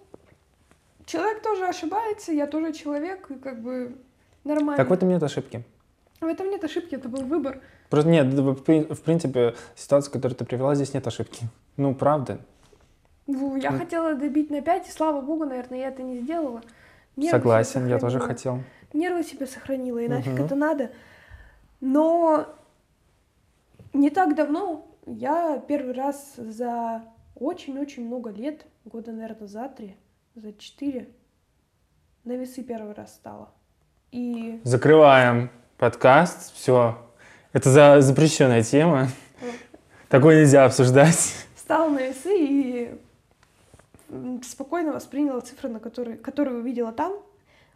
человек 1.06 1.44
тоже 1.44 1.68
ошибается, 1.68 2.32
я 2.32 2.48
тоже 2.48 2.74
человек, 2.74 3.30
и 3.30 3.36
как 3.36 3.62
бы 3.62 3.98
нормально. 4.44 4.78
Так 4.78 4.90
в 4.90 4.94
этом 4.94 5.10
нет 5.10 5.22
ошибки. 5.22 5.64
В 6.20 6.26
этом 6.26 6.50
нет 6.50 6.64
ошибки, 6.64 6.96
это 6.96 7.10
был 7.10 7.24
выбор. 7.24 7.62
Просто 7.90 8.10
нет, 8.10 8.28
в 8.28 8.56
при- 8.64 8.92
в 8.94 9.02
принципе, 9.02 9.56
ситуация, 9.76 10.12
которую 10.12 10.36
ты 10.36 10.46
привела, 10.46 10.74
здесь 10.76 10.94
нет 10.94 11.06
ошибки. 11.06 11.46
Ну, 11.78 11.94
правда. 11.94 12.40
Я 13.28 13.72
Ну. 13.72 13.78
хотела 13.78 14.16
добить 14.16 14.50
на 14.50 14.62
5, 14.62 14.88
и 14.88 14.92
слава 14.92 15.22
богу, 15.22 15.46
наверное, 15.46 15.80
я 15.80 15.88
это 15.90 16.02
не 16.02 16.20
сделала. 16.20 16.62
Нервы 17.16 17.32
Согласен, 17.38 17.88
я 17.88 18.00
тоже 18.00 18.20
хотел. 18.20 18.60
Нервы 18.94 19.24
себе 19.24 19.46
сохранила, 19.46 20.00
и 20.00 20.08
нафиг 20.08 20.34
Мгм. 20.34 20.46
это 20.46 20.56
надо. 20.56 20.92
Но 21.82 22.48
не 23.94 24.10
так 24.10 24.36
давно 24.36 24.88
я 25.06 25.60
первый 25.68 25.94
раз 25.94 26.36
за 26.38 27.04
очень-очень 27.36 28.06
много 28.08 28.30
лет, 28.32 28.66
года, 28.86 29.12
наверное, 29.12 29.48
за 29.48 29.68
три, 29.70 29.96
за 30.36 30.54
четыре, 30.54 31.10
на 32.24 32.34
весы 32.34 32.64
первый 32.64 32.94
раз 32.94 33.14
стала. 33.14 33.50
И 34.12 34.62
Закрываем 34.64 35.50
подкаст. 35.78 36.56
Все. 36.56 36.98
Это 37.54 37.70
за 37.70 38.02
запрещенная 38.02 38.64
тема. 38.64 39.10
Такое 40.10 40.42
нельзя 40.42 40.66
обсуждать. 40.66 41.46
стала 41.56 41.90
на 41.90 42.00
весы 42.00 42.36
и 42.36 43.00
спокойно 44.44 44.94
восприняла 44.94 45.42
цифры, 45.42 45.70
на 45.70 45.80
которые, 45.80 46.18
которые 46.18 46.58
увидела 46.58 46.92
там. 46.92 47.14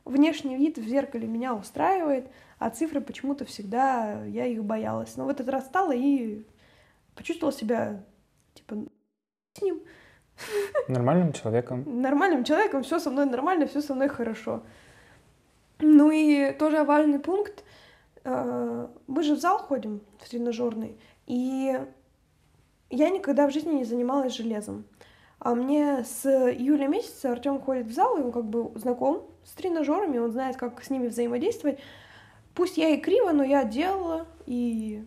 Внешний 0.03 0.57
вид 0.57 0.77
в 0.77 0.87
зеркале 0.87 1.27
меня 1.27 1.53
устраивает, 1.53 2.27
а 2.57 2.71
цифры 2.71 3.01
почему-то 3.01 3.45
всегда 3.45 4.23
я 4.25 4.47
их 4.47 4.63
боялась. 4.63 5.15
Но 5.15 5.25
в 5.25 5.29
этот 5.29 5.47
раз 5.49 5.65
стала 5.65 5.91
и 5.91 6.43
почувствовала 7.15 7.55
себя 7.55 8.03
типа 8.55 8.77
с 9.53 9.61
ним 9.61 9.81
Нормальным 10.87 11.33
человеком. 11.33 12.01
нормальным 12.01 12.43
человеком, 12.43 12.81
все 12.81 12.97
со 12.97 13.11
мной 13.11 13.25
нормально, 13.25 13.67
все 13.67 13.81
со 13.81 13.93
мной 13.93 14.07
хорошо. 14.07 14.63
Ну 15.79 16.09
и 16.09 16.51
тоже 16.53 16.83
важный 16.83 17.19
пункт. 17.19 17.63
Э, 18.23 18.87
Мы 19.07 19.23
же 19.23 19.35
в 19.35 19.39
зал 19.39 19.59
ходим, 19.59 20.01
в 20.19 20.29
тренажерный, 20.29 20.97
и 21.27 21.79
я 22.89 23.09
никогда 23.09 23.47
в 23.47 23.51
жизни 23.51 23.73
не 23.73 23.83
занималась 23.85 24.35
железом. 24.35 24.85
А 25.39 25.55
мне 25.55 26.03
с 26.03 26.25
июля 26.25 26.87
месяца 26.87 27.31
Артем 27.31 27.59
ходит 27.59 27.87
в 27.87 27.93
зал, 27.93 28.17
и 28.17 28.21
он 28.21 28.31
как 28.31 28.45
бы 28.45 28.77
знаком 28.77 29.25
с 29.43 29.53
тренажерами, 29.53 30.19
он 30.19 30.31
знает, 30.31 30.57
как 30.57 30.83
с 30.83 30.89
ними 30.89 31.07
взаимодействовать. 31.07 31.79
Пусть 32.53 32.77
я 32.77 32.89
и 32.89 32.99
криво, 32.99 33.31
но 33.31 33.43
я 33.43 33.63
делала, 33.63 34.27
и 34.45 35.03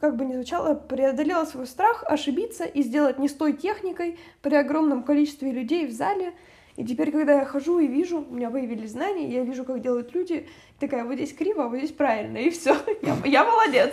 как 0.00 0.16
бы 0.16 0.24
ни 0.24 0.34
звучало, 0.34 0.74
преодолела 0.74 1.44
свой 1.44 1.66
страх 1.66 2.04
ошибиться 2.06 2.64
и 2.64 2.82
сделать 2.82 3.18
не 3.18 3.28
с 3.28 3.34
той 3.34 3.52
техникой 3.52 4.18
при 4.42 4.54
огромном 4.54 5.02
количестве 5.02 5.52
людей 5.52 5.86
в 5.86 5.92
зале. 5.92 6.32
И 6.78 6.84
теперь, 6.84 7.10
когда 7.10 7.40
я 7.40 7.44
хожу 7.44 7.80
и 7.80 7.88
вижу, 7.88 8.24
у 8.30 8.34
меня 8.34 8.50
появились 8.50 8.92
знания, 8.92 9.28
я 9.28 9.42
вижу, 9.42 9.64
как 9.64 9.80
делают 9.80 10.14
люди, 10.14 10.46
такая, 10.78 11.04
вот 11.04 11.14
здесь 11.14 11.34
криво, 11.34 11.64
а 11.64 11.68
вот 11.68 11.78
здесь 11.78 11.90
правильно, 11.90 12.36
и 12.36 12.50
все, 12.50 12.76
я, 13.02 13.16
я 13.24 13.44
молодец. 13.44 13.92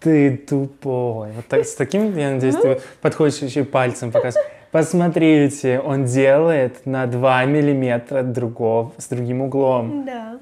Ты 0.00 0.36
тупой. 0.38 1.30
Вот 1.30 1.46
так, 1.46 1.64
с 1.64 1.76
таким, 1.76 2.16
я 2.18 2.32
надеюсь, 2.32 2.56
ты 2.56 2.80
подходишь 3.00 3.38
еще 3.38 3.62
пальцем 3.62 4.10
показываешь. 4.10 4.50
Посмотрите, 4.72 5.78
он 5.78 6.04
делает 6.04 6.84
на 6.84 7.06
2 7.06 7.44
миллиметра 7.44 8.24
другого, 8.24 8.92
с 8.98 9.06
другим 9.06 9.42
углом. 9.42 10.04
Да. 10.04 10.40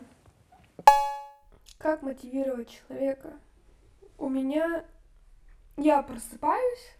Как 1.76 2.00
мотивировать 2.00 2.81
человека? 2.88 3.29
У 4.16 4.31
меня... 4.31 4.85
Я 5.76 6.00
просыпаюсь 6.00 6.94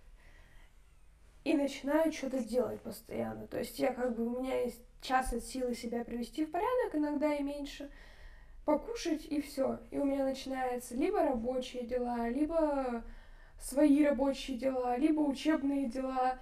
и 1.45 1.55
начинаю 1.55 2.13
что-то 2.13 2.43
делать 2.43 2.81
постоянно. 2.81 3.47
То 3.47 3.59
есть 3.59 3.79
я 3.79 3.93
как 3.93 4.15
бы... 4.15 4.27
У 4.27 4.41
меня 4.41 4.61
есть 4.63 4.81
час 5.01 5.33
от 5.33 5.45
силы 5.45 5.75
себя 5.75 6.05
привести 6.05 6.45
в 6.45 6.51
порядок, 6.51 6.95
иногда 6.95 7.35
и 7.35 7.43
меньше 7.43 7.91
покушать 8.65 9.25
и 9.25 9.41
все. 9.41 9.81
И 9.91 9.99
у 9.99 10.05
меня 10.05 10.25
начинается 10.25 10.95
либо 10.95 11.23
рабочие 11.23 11.85
дела, 11.85 12.29
либо 12.29 13.03
свои 13.61 14.05
рабочие 14.05 14.59
дела, 14.59 14.97
либо 14.97 15.21
учебные 15.21 15.87
дела. 15.89 16.39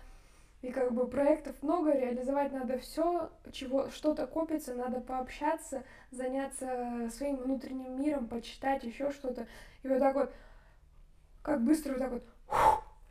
И 0.60 0.70
как 0.72 0.92
бы 0.92 1.06
проектов 1.06 1.54
много, 1.62 1.92
реализовать 1.92 2.52
надо 2.52 2.78
все, 2.78 3.30
чего 3.52 3.90
что-то 3.90 4.26
копится, 4.26 4.74
надо 4.74 5.00
пообщаться, 5.00 5.84
заняться 6.10 7.08
своим 7.16 7.36
внутренним 7.36 8.02
миром, 8.02 8.26
почитать 8.26 8.82
еще 8.82 9.12
что-то. 9.12 9.46
И 9.84 9.88
вот 9.88 10.00
так 10.00 10.14
вот, 10.16 10.34
как 11.42 11.62
быстро 11.62 11.92
вот 11.92 11.98
так 12.00 12.10
вот, 12.10 12.24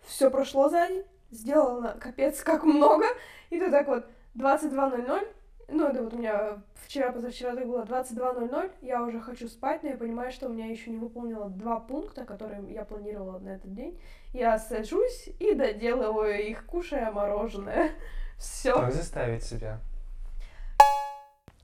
все 0.05 0.29
прошло 0.29 0.67
за 0.67 0.87
день, 0.89 1.05
сделано 1.31 1.97
капец 1.99 2.41
как 2.41 2.63
много, 2.63 3.05
и 3.49 3.59
ты 3.59 3.69
так 3.71 3.87
вот 3.87 4.05
22.00, 4.35 5.27
ну, 5.69 5.87
это 5.87 6.01
вот 6.01 6.13
у 6.13 6.17
меня 6.17 6.61
вчера, 6.85 7.11
позавчера 7.11 7.53
так 7.53 7.67
было 7.67 7.83
22.00, 7.83 8.71
я 8.81 9.03
уже 9.03 9.19
хочу 9.19 9.47
спать, 9.49 9.83
но 9.83 9.89
я 9.89 9.97
понимаю, 9.97 10.31
что 10.31 10.47
у 10.47 10.53
меня 10.53 10.67
еще 10.67 10.89
не 10.89 10.97
выполнила 10.97 11.49
два 11.49 11.79
пункта, 11.79 12.23
которые 12.23 12.63
я 12.73 12.85
планировала 12.85 13.39
на 13.39 13.49
этот 13.49 13.73
день. 13.73 13.99
Я 14.33 14.57
сажусь 14.59 15.29
и 15.39 15.53
доделываю 15.53 16.41
их, 16.47 16.65
кушая 16.65 17.11
мороженое. 17.11 17.91
Все. 18.37 18.75
Как 18.75 18.93
заставить 18.93 19.43
себя? 19.43 19.79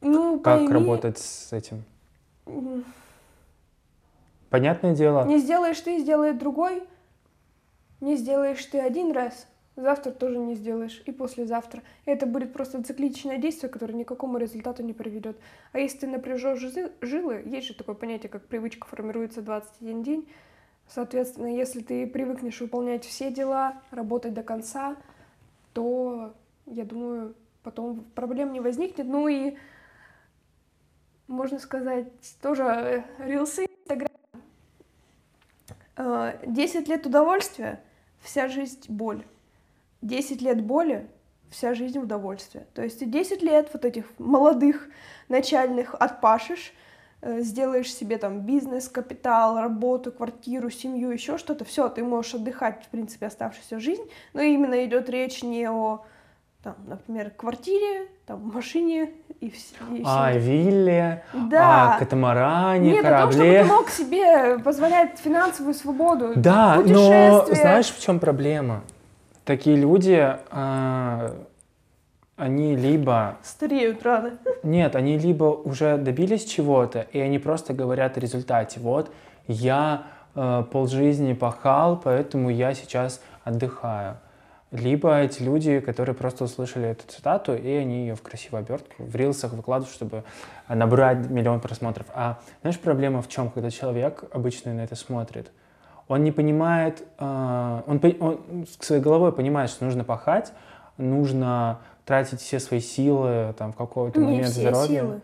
Ну, 0.01 0.39
Как 0.41 0.59
пойми, 0.59 0.73
работать 0.73 1.17
с 1.17 1.53
этим? 1.53 1.85
Понятное 4.49 4.93
дело, 4.93 5.23
Не 5.25 5.37
сделаешь 5.37 5.79
ты, 5.79 5.99
сделает 5.99 6.37
другой. 6.37 6.83
Не 8.01 8.17
сделаешь 8.17 8.63
ты 8.65 8.79
один 8.79 9.13
раз, 9.13 9.47
завтра 9.75 10.11
тоже 10.11 10.37
не 10.37 10.55
сделаешь, 10.55 11.01
и 11.05 11.11
послезавтра. 11.11 11.81
Это 12.05 12.25
будет 12.25 12.53
просто 12.53 12.83
цикличное 12.83 13.37
действие, 13.37 13.69
которое 13.69 13.93
ни 13.93 14.03
к 14.03 14.07
какому 14.07 14.37
результату 14.37 14.83
не 14.83 14.93
приведет. 14.93 15.37
А 15.71 15.79
если 15.79 15.99
ты 15.99 16.07
напряжешь 16.07 16.59
жи- 16.59 16.91
жилы, 17.01 17.41
есть 17.45 17.67
же 17.67 17.73
такое 17.73 17.95
понятие, 17.95 18.29
как 18.29 18.45
привычка 18.45 18.87
формируется 18.87 19.41
21 19.41 20.03
день. 20.03 20.27
Соответственно, 20.87 21.47
если 21.47 21.81
ты 21.81 22.05
привыкнешь 22.05 22.59
выполнять 22.59 23.05
все 23.05 23.31
дела, 23.31 23.81
работать 23.91 24.33
до 24.33 24.43
конца, 24.43 24.95
то, 25.73 26.33
я 26.65 26.85
думаю, 26.85 27.35
потом 27.63 28.05
проблем 28.15 28.53
не 28.53 28.59
возникнет. 28.59 29.07
Ну 29.07 29.27
и, 29.27 29.55
можно 31.27 31.57
сказать, 31.57 32.07
тоже 32.41 32.63
э, 32.63 33.03
рилсы, 33.25 33.65
Инстаграм. 33.65 34.11
Э, 35.95 36.39
10 36.45 36.87
лет 36.87 37.05
удовольствия, 37.07 37.81
вся 38.21 38.47
жизнь 38.47 38.85
боль. 38.89 39.23
10 40.03 40.41
лет 40.41 40.61
боли, 40.61 41.07
вся 41.49 41.73
жизнь 41.73 41.99
удовольствия. 41.99 42.65
То 42.73 42.83
есть 42.83 42.99
ты 42.99 43.05
10 43.05 43.41
лет 43.41 43.69
вот 43.73 43.85
этих 43.85 44.05
молодых, 44.17 44.87
начальных 45.29 45.95
отпашешь, 45.95 46.73
э, 47.21 47.41
сделаешь 47.41 47.93
себе 47.93 48.17
там 48.17 48.41
бизнес, 48.41 48.89
капитал, 48.89 49.57
работу, 49.59 50.11
квартиру, 50.11 50.69
семью, 50.69 51.09
еще 51.11 51.37
что-то, 51.37 51.63
все, 51.63 51.89
ты 51.89 52.03
можешь 52.03 52.35
отдыхать, 52.35 52.83
в 52.83 52.89
принципе, 52.89 53.27
оставшуюся 53.27 53.79
жизнь, 53.79 54.03
но 54.33 54.41
именно 54.41 54.83
идет 54.85 55.09
речь 55.09 55.41
не 55.43 55.69
о, 55.69 56.03
там, 56.63 56.75
например, 56.87 57.29
квартире, 57.31 58.07
там, 58.25 58.51
машине 58.53 59.11
и, 59.39 59.47
вс- 59.49 59.97
и 59.97 60.01
а, 60.05 60.31
всем. 60.31 60.41
вилле, 60.41 61.23
Да. 61.33 61.95
а, 61.95 61.99
катамаране, 61.99 62.91
Нет, 62.93 63.05
о 63.05 63.09
том, 63.21 63.31
чтобы 63.31 63.43
корабле. 63.45 63.63
ты 63.63 63.69
мог 63.69 63.89
себе 63.89 64.59
позволять 64.59 65.19
финансовую 65.19 65.73
свободу, 65.75 66.31
Да, 66.35 66.81
но 66.85 67.45
знаешь, 67.45 67.87
в 67.91 68.01
чем 68.01 68.19
проблема? 68.19 68.81
Такие 69.45 69.75
люди, 69.75 70.37
а, 70.51 71.35
они 72.35 72.75
либо 72.75 73.37
Стареют 73.43 74.03
рано. 74.03 74.39
Нет, 74.63 74.95
они 74.95 75.17
либо 75.17 75.45
уже 75.45 75.97
добились 75.97 76.45
чего-то, 76.45 77.01
и 77.11 77.19
они 77.19 77.39
просто 77.39 77.73
говорят 77.73 78.17
о 78.17 78.19
результате. 78.19 78.79
Вот, 78.79 79.11
я 79.47 80.07
э, 80.33 80.63
полжизни 80.71 81.33
пахал, 81.33 81.99
поэтому 82.03 82.49
я 82.49 82.73
сейчас 82.73 83.21
отдыхаю. 83.43 84.17
Либо 84.71 85.19
эти 85.19 85.43
люди, 85.43 85.79
которые 85.79 86.15
просто 86.15 86.45
услышали 86.45 86.87
эту 86.87 87.07
цитату, 87.07 87.53
и 87.53 87.69
они 87.69 88.07
ее 88.07 88.15
в 88.15 88.23
красивую 88.23 88.61
обертку 88.61 89.03
в 89.03 89.15
рилсах 89.15 89.53
выкладывают, 89.53 89.93
чтобы 89.93 90.23
набрать 90.67 91.29
миллион 91.29 91.59
просмотров. 91.59 92.07
А 92.15 92.39
знаешь, 92.61 92.79
проблема 92.79 93.21
в 93.21 93.29
чем, 93.29 93.51
когда 93.51 93.69
человек 93.69 94.23
обычно 94.31 94.73
на 94.73 94.81
это 94.81 94.95
смотрит? 94.95 95.51
Он 96.07 96.23
не 96.23 96.31
понимает, 96.31 97.03
э, 97.17 97.81
он, 97.87 98.01
он 98.19 98.67
своей 98.79 99.01
головой 99.01 99.31
понимает, 99.31 99.69
что 99.69 99.85
нужно 99.85 100.03
пахать, 100.03 100.53
нужно 100.97 101.79
тратить 102.05 102.41
все 102.41 102.59
свои 102.59 102.81
силы 102.81 103.53
там, 103.57 103.73
в 103.73 103.75
какой-то 103.75 104.19
Не 104.19 104.25
момент 104.25 104.47
все 104.47 104.61
здоровья. 104.61 104.87
силы. 104.87 105.21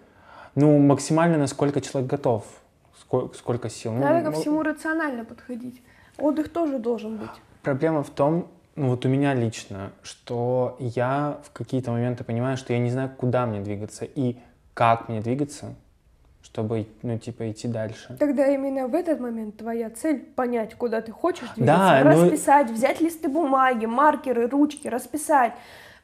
Ну, 0.55 0.79
максимально, 0.79 1.37
насколько 1.37 1.81
человек 1.81 2.09
готов. 2.09 2.45
Сколько, 2.99 3.37
сколько 3.37 3.69
сил. 3.69 3.93
Ну, 3.93 4.01
Надо 4.01 4.25
ко 4.25 4.31
ну, 4.31 4.41
всему 4.41 4.61
рационально 4.61 5.25
подходить. 5.25 5.81
Отдых 6.17 6.49
тоже 6.49 6.79
должен 6.79 7.17
быть. 7.17 7.29
Проблема 7.63 8.03
в 8.03 8.09
том, 8.09 8.47
ну 8.75 8.89
вот 8.89 9.05
у 9.05 9.09
меня 9.09 9.33
лично, 9.33 9.91
что 10.03 10.77
я 10.79 11.39
в 11.43 11.51
какие-то 11.51 11.91
моменты 11.91 12.23
понимаю, 12.23 12.57
что 12.57 12.73
я 12.73 12.79
не 12.79 12.89
знаю, 12.89 13.09
куда 13.17 13.45
мне 13.45 13.61
двигаться 13.61 14.05
и 14.05 14.37
как 14.73 15.09
мне 15.09 15.21
двигаться, 15.21 15.75
чтобы, 16.41 16.87
ну, 17.03 17.17
типа, 17.19 17.51
идти 17.51 17.67
дальше. 17.67 18.15
Тогда 18.19 18.47
именно 18.47 18.87
в 18.87 18.95
этот 18.95 19.19
момент 19.19 19.57
твоя 19.57 19.89
цель 19.89 20.19
понять, 20.19 20.75
куда 20.75 21.01
ты 21.01 21.11
хочешь 21.11 21.49
двигаться, 21.55 21.77
Да, 21.77 22.01
ну- 22.03 22.23
расписать, 22.23 22.69
взять 22.69 23.01
листы 23.01 23.27
бумаги, 23.29 23.85
маркеры, 23.85 24.47
ручки, 24.47 24.87
расписать, 24.87 25.53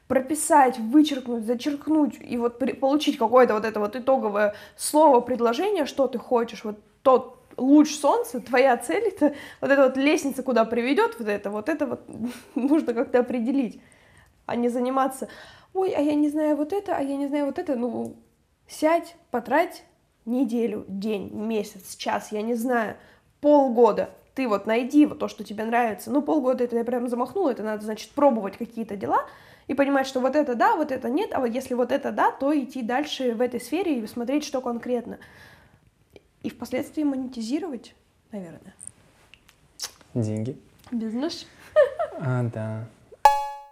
прописать, 0.08 0.78
вычеркнуть, 0.78 1.44
зачеркнуть 1.46 2.16
и 2.20 2.36
вот 2.36 2.58
при- 2.58 2.72
получить 2.74 3.18
какое-то 3.18 3.54
вот 3.54 3.64
это 3.64 3.80
вот 3.80 3.96
итоговое 3.96 4.54
слово, 4.76 5.20
предложение, 5.20 5.84
что 5.86 6.06
ты 6.06 6.18
хочешь, 6.18 6.64
вот 6.64 6.78
тот 7.02 7.38
луч 7.56 7.94
солнца, 7.96 8.40
твоя 8.40 8.76
цель, 8.76 9.04
это 9.08 9.34
вот 9.60 9.70
эта 9.70 9.82
вот 9.84 9.96
лестница, 9.96 10.42
куда 10.42 10.64
приведет 10.64 11.18
вот 11.18 11.28
это, 11.28 11.50
вот 11.50 11.68
это 11.68 11.86
вот 11.86 12.02
нужно 12.54 12.92
как-то 12.94 13.20
определить, 13.20 13.80
а 14.44 14.54
не 14.54 14.68
заниматься, 14.68 15.28
ой, 15.74 15.90
а 15.90 16.00
я 16.00 16.14
не 16.14 16.28
знаю 16.28 16.56
вот 16.56 16.72
это, 16.72 16.94
а 16.96 17.00
я 17.00 17.16
не 17.16 17.26
знаю 17.26 17.46
вот 17.46 17.58
это, 17.58 17.74
ну, 17.74 18.14
сядь, 18.68 19.16
потрать 19.30 19.82
неделю, 20.26 20.84
день, 20.88 21.30
месяц, 21.32 21.96
час, 21.96 22.32
я 22.32 22.42
не 22.42 22.54
знаю, 22.54 22.96
полгода, 23.40 24.10
ты 24.34 24.48
вот 24.48 24.66
найди 24.66 25.06
вот 25.06 25.18
то, 25.18 25.28
что 25.28 25.44
тебе 25.44 25.64
нравится, 25.64 26.10
ну, 26.10 26.20
полгода 26.20 26.64
это 26.64 26.76
я 26.76 26.84
прям 26.84 27.08
замахнула, 27.08 27.50
это 27.50 27.62
надо, 27.62 27.84
значит, 27.84 28.10
пробовать 28.10 28.56
какие-то 28.56 28.96
дела 28.96 29.26
и 29.66 29.74
понимать, 29.74 30.06
что 30.06 30.20
вот 30.20 30.36
это 30.36 30.54
да, 30.54 30.76
вот 30.76 30.92
это 30.92 31.08
нет, 31.08 31.30
а 31.32 31.40
вот 31.40 31.46
если 31.46 31.74
вот 31.74 31.90
это 31.90 32.12
да, 32.12 32.30
то 32.30 32.52
идти 32.58 32.82
дальше 32.82 33.34
в 33.34 33.40
этой 33.40 33.60
сфере 33.60 33.98
и 33.98 34.06
смотреть, 34.06 34.44
что 34.44 34.60
конкретно. 34.60 35.18
И 36.42 36.50
впоследствии 36.50 37.02
монетизировать, 37.02 37.94
наверное. 38.30 38.74
Деньги. 40.14 40.56
Бизнес. 40.90 41.46
А, 42.18 42.42
да. 42.44 42.84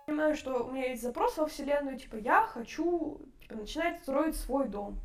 Понимаю, 0.07 0.37
что 0.37 0.64
у 0.64 0.73
меня 0.73 0.90
есть 0.90 1.03
запрос 1.03 1.37
во 1.38 1.47
Вселенную, 1.47 1.99
типа, 1.99 2.17
я 2.17 2.43
хочу 2.47 3.21
типа, 3.40 3.57
начинать 3.57 4.03
строить 4.03 4.37
свой 4.37 4.69
дом. 4.69 4.99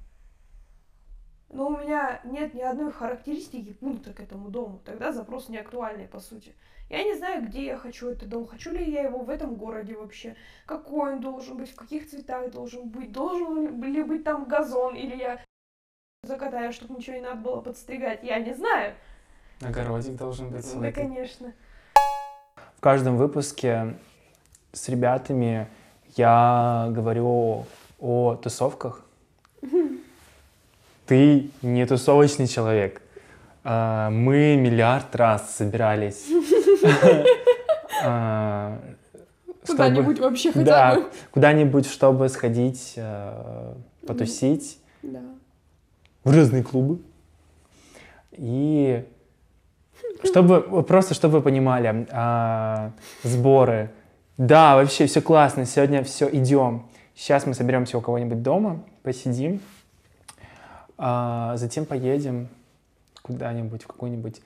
Но 1.52 1.68
у 1.68 1.78
меня 1.78 2.22
нет 2.24 2.54
ни 2.54 2.62
одной 2.62 2.92
характеристики 2.92 3.74
пункта 3.74 4.14
к 4.14 4.20
этому 4.20 4.50
дому. 4.50 4.80
Тогда 4.86 5.12
запрос 5.12 5.50
не 5.50 5.58
актуальный, 5.58 6.08
по 6.08 6.20
сути. 6.20 6.54
Я 6.90 7.04
не 7.04 7.16
знаю, 7.16 7.46
где 7.46 7.66
я 7.66 7.78
хочу 7.78 8.10
этот 8.10 8.30
дом. 8.30 8.48
Хочу 8.48 8.72
ли 8.72 8.84
я 8.84 9.04
его 9.04 9.20
в 9.20 9.30
этом 9.30 9.56
городе 9.56 9.96
вообще? 9.96 10.36
Какой 10.66 11.14
он 11.14 11.22
должен 11.22 11.58
быть? 11.58 11.72
В 11.72 11.76
каких 11.76 12.10
цветах 12.10 12.52
должен 12.52 12.90
быть? 12.90 13.12
Должен 13.12 13.82
ли 13.82 14.04
быть 14.04 14.24
там 14.24 14.46
газон? 14.46 14.96
Или 14.96 15.16
я 15.16 15.40
закатаю, 16.24 16.72
чтобы 16.72 16.96
ничего 16.96 17.16
не 17.16 17.22
надо 17.22 17.42
было 17.42 17.62
подстригать? 17.62 18.24
Я 18.24 18.40
не 18.40 18.54
знаю. 18.54 18.94
Огородик 19.62 20.16
должен 20.16 20.50
быть 20.50 20.66
Да, 20.80 20.92
конечно. 20.92 21.54
В 22.78 22.82
каждом 22.82 23.18
выпуске 23.18 23.96
с 24.72 24.88
ребятами 24.88 25.68
я 26.16 26.88
говорю 26.92 27.66
о 28.00 28.36
тусовках. 28.36 29.09
Ты 31.10 31.50
не 31.64 31.88
тусовочный 31.88 32.46
человек. 32.46 33.02
А, 33.64 34.12
Мы 34.12 34.56
миллиард 34.56 35.16
раз 35.16 35.56
собирались 35.56 36.28
а, 38.06 38.80
Куда-нибудь 39.66 40.20
вообще 40.20 40.52
хотя 40.52 40.94
бы. 40.94 41.10
куда-нибудь, 41.32 41.88
чтобы 41.88 42.30
сходить, 42.30 42.94
э, 42.96 43.74
потусить 44.06 44.78
в 46.24 46.32
разные 46.32 46.62
клубы. 46.62 47.02
И 48.34 49.04
чтобы, 50.24 50.84
просто 50.84 51.16
чтобы 51.16 51.40
вы 51.40 51.42
понимали, 51.42 52.08
а, 52.12 52.92
сборы. 53.24 53.90
Да, 54.38 54.76
вообще 54.76 55.08
все 55.08 55.22
классно, 55.24 55.66
сегодня 55.66 56.04
все, 56.04 56.30
идем. 56.32 56.88
Сейчас 57.16 57.48
мы 57.48 57.56
соберемся 57.56 57.98
у 57.98 58.02
кого-нибудь 58.02 58.44
дома, 58.44 58.84
посидим, 59.02 59.60
а 61.02 61.56
затем 61.56 61.86
поедем 61.86 62.50
куда-нибудь, 63.22 63.84
в 63.84 63.88
какое-нибудь 63.88 64.42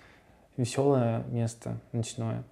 веселое 0.55 1.23
место 1.31 1.79
ночное. 1.91 2.43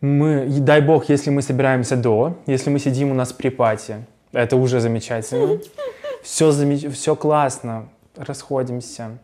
Мы, 0.00 0.46
дай 0.60 0.80
бог, 0.80 1.08
если 1.10 1.30
мы 1.30 1.42
собираемся 1.42 1.96
до, 1.96 2.38
если 2.46 2.70
мы 2.70 2.78
сидим 2.78 3.10
у 3.10 3.14
нас 3.14 3.32
при 3.34 3.50
пати, 3.50 4.06
это 4.32 4.56
уже 4.56 4.80
замечательно. 4.80 5.60
Все, 6.22 6.52
замеч... 6.52 6.90
все 6.90 7.14
классно, 7.16 7.90
расходимся, 8.16 9.18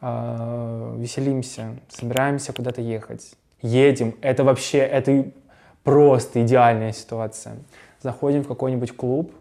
э, 0.00 0.94
веселимся, 0.98 1.76
собираемся 1.88 2.52
куда-то 2.52 2.80
ехать. 2.80 3.34
Едем, 3.62 4.16
это 4.20 4.42
вообще, 4.42 4.78
это 4.78 5.26
просто 5.84 6.44
идеальная 6.44 6.90
ситуация. 6.90 7.54
Заходим 8.02 8.42
в 8.42 8.48
какой-нибудь 8.48 8.96
клуб, 8.96 9.32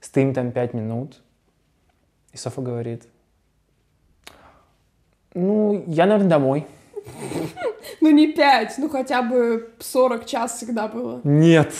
стоим 0.00 0.34
там 0.34 0.50
пять 0.50 0.74
минут, 0.74 1.22
и 2.32 2.36
Софа 2.36 2.62
говорит, 2.62 3.02
ну, 5.34 5.84
я, 5.86 6.06
наверное, 6.06 6.30
домой. 6.30 6.66
Ну 8.00 8.10
не 8.10 8.32
5, 8.32 8.74
ну 8.78 8.88
хотя 8.88 9.22
бы 9.22 9.70
40 9.78 10.26
час 10.26 10.56
всегда 10.56 10.88
было. 10.88 11.20
Нет. 11.24 11.72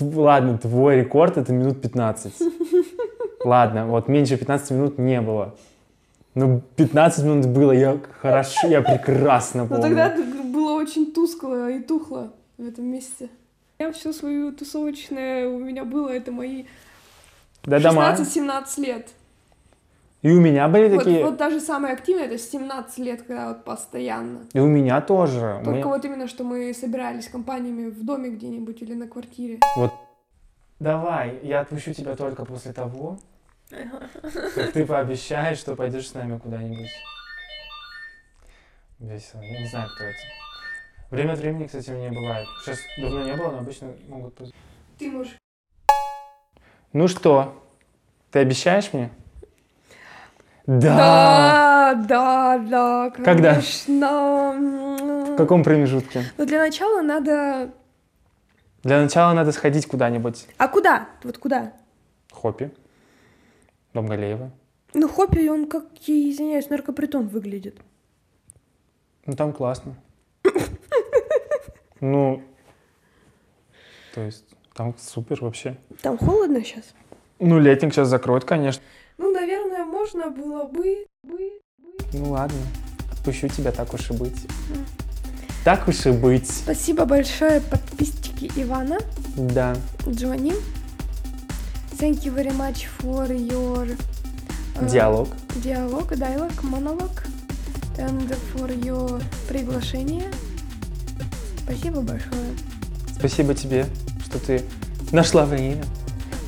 Ладно, 0.00 0.58
твой 0.58 0.96
рекорд 0.96 1.38
это 1.38 1.52
минут 1.52 1.80
15. 1.80 2.34
Ладно, 3.44 3.86
вот 3.86 4.08
меньше 4.08 4.36
15 4.36 4.70
минут 4.72 4.98
не 4.98 5.20
было. 5.20 5.54
Ну, 6.34 6.62
15 6.76 7.24
минут 7.24 7.46
было, 7.46 7.72
я 7.72 7.98
хорошо, 8.20 8.66
я 8.66 8.80
прекрасно 8.80 9.62
Но 9.64 9.68
помню. 9.68 9.82
Ну, 9.82 9.88
тогда 9.88 10.44
было 10.44 10.72
очень 10.74 11.12
тускло 11.12 11.70
и 11.70 11.80
тухло 11.80 12.32
в 12.56 12.66
этом 12.66 12.86
месте. 12.86 13.28
Я 13.78 13.92
всю 13.92 14.12
свою 14.12 14.52
тусовочное 14.52 15.48
у 15.48 15.58
меня 15.58 15.84
было, 15.84 16.08
это 16.08 16.32
мои 16.32 16.64
Дома. 17.64 18.14
16-17 18.16 18.80
лет. 18.80 19.08
И 20.22 20.30
у 20.30 20.40
меня 20.40 20.68
были 20.68 20.88
Вот, 20.94 21.04
такие, 21.04 21.24
вот 21.24 21.36
даже 21.36 21.60
самое 21.60 21.94
активное, 21.94 22.26
это 22.26 22.38
17 22.38 22.98
лет, 22.98 23.22
когда 23.22 23.48
вот 23.48 23.64
постоянно. 23.64 24.46
и 24.52 24.60
у 24.60 24.66
меня 24.66 25.00
тоже. 25.00 25.60
Только 25.64 25.88
Мы- 25.88 25.94
вот 25.94 26.04
именно, 26.04 26.28
что 26.28 26.44
мы 26.44 26.72
собирались 26.74 27.26
компаниями 27.28 27.90
в 27.90 28.04
доме 28.04 28.30
где-нибудь 28.30 28.80
или 28.82 28.94
на 28.94 29.08
квартире. 29.08 29.58
Давай, 30.78 31.38
я 31.42 31.60
отпущу 31.60 31.92
тебя 31.92 32.14
только 32.16 32.44
после 32.44 32.72
того, 32.72 33.18
как 33.70 34.72
ты 34.72 34.84
пообещаешь, 34.86 35.58
что 35.58 35.74
пойдешь 35.76 36.08
с 36.08 36.14
нами 36.14 36.38
куда-нибудь. 36.38 36.90
Весело. 38.98 39.40
Я 39.42 39.60
не 39.60 39.66
знаю, 39.66 39.88
кто 39.94 40.04
это. 40.04 40.18
Время 41.10 41.32
от 41.32 41.38
времени, 41.40 41.66
кстати, 41.66 41.90
у 41.90 41.94
меня 41.94 42.10
бывает. 42.10 42.46
Сейчас 42.64 42.78
давно 43.00 43.22
не 43.24 43.34
было, 43.36 43.50
но 43.50 43.58
обычно 43.58 43.92
могут 44.08 44.34
поз- 44.34 44.52
Ты 44.98 45.10
можешь... 45.10 45.36
Ну 46.92 47.08
что, 47.08 47.54
ты 48.30 48.40
обещаешь 48.40 48.92
мне? 48.92 49.10
Да. 50.66 51.94
Да, 51.94 51.94
да, 51.94 52.58
да, 52.58 53.10
Когда? 53.10 53.54
конечно. 53.54 54.54
В 55.32 55.36
каком 55.36 55.64
промежутке? 55.64 56.24
Но 56.38 56.44
для 56.44 56.58
начала 56.58 57.02
надо... 57.02 57.72
Для 58.82 59.00
начала 59.02 59.32
надо 59.32 59.52
сходить 59.52 59.86
куда-нибудь. 59.86 60.46
А 60.58 60.68
куда? 60.68 61.08
Вот 61.22 61.38
куда? 61.38 61.72
Хоппи. 62.30 62.70
Дом 63.94 64.06
Галеева. 64.06 64.50
Ну, 64.94 65.08
Хоппи, 65.08 65.48
он, 65.48 65.68
как, 65.68 65.84
я 66.06 66.30
извиняюсь, 66.30 66.68
наркопритон 66.68 67.28
выглядит. 67.28 67.80
Ну 69.24 69.34
там 69.34 69.52
классно. 69.52 69.94
Ну, 72.00 72.42
то 74.14 74.20
есть 74.22 74.51
там 74.74 74.94
супер 74.98 75.38
вообще. 75.42 75.76
Там 76.02 76.18
холодно 76.18 76.62
сейчас? 76.64 76.84
Ну, 77.38 77.58
летник 77.58 77.92
сейчас 77.92 78.08
закроют, 78.08 78.44
конечно. 78.44 78.82
Ну, 79.18 79.32
наверное, 79.32 79.84
можно 79.84 80.30
было 80.30 80.64
бы... 80.64 81.06
бы... 81.22 81.50
Ну 82.12 82.30
ладно, 82.30 82.58
отпущу 83.10 83.48
тебя 83.48 83.72
так 83.72 83.92
уж 83.94 84.10
и 84.10 84.14
быть. 84.14 84.46
Так 85.64 85.86
уж 85.88 86.06
и 86.06 86.10
быть. 86.10 86.48
Спасибо 86.50 87.04
большое, 87.04 87.60
подписчики 87.60 88.50
Ивана, 88.56 88.98
Да. 89.36 89.76
Джонни. 90.08 90.54
Thank 91.98 92.24
you 92.24 92.34
very 92.34 92.50
much 92.50 92.86
for 92.98 93.28
your... 93.28 93.96
э, 94.76 94.88
Диалог. 94.88 95.28
Диалог, 95.62 96.12
dialogue, 96.12 96.62
монолог. 96.62 97.22
And 97.98 98.34
for 98.54 98.68
your 98.82 99.22
приглашение. 99.48 100.30
Спасибо 101.64 102.00
большое. 102.00 102.56
Спасибо 103.16 103.54
тебе, 103.54 103.86
что 104.32 104.38
ты 104.38 104.62
нашла 105.12 105.44
время 105.44 105.84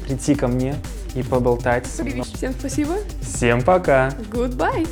прийти 0.07 0.35
ко 0.35 0.49
мне 0.49 0.75
и 1.15 1.23
поболтать. 1.23 1.87
Всем 1.87 2.55
спасибо. 2.59 2.95
Всем 3.21 3.63
пока. 3.63 4.09
Goodbye. 4.33 4.89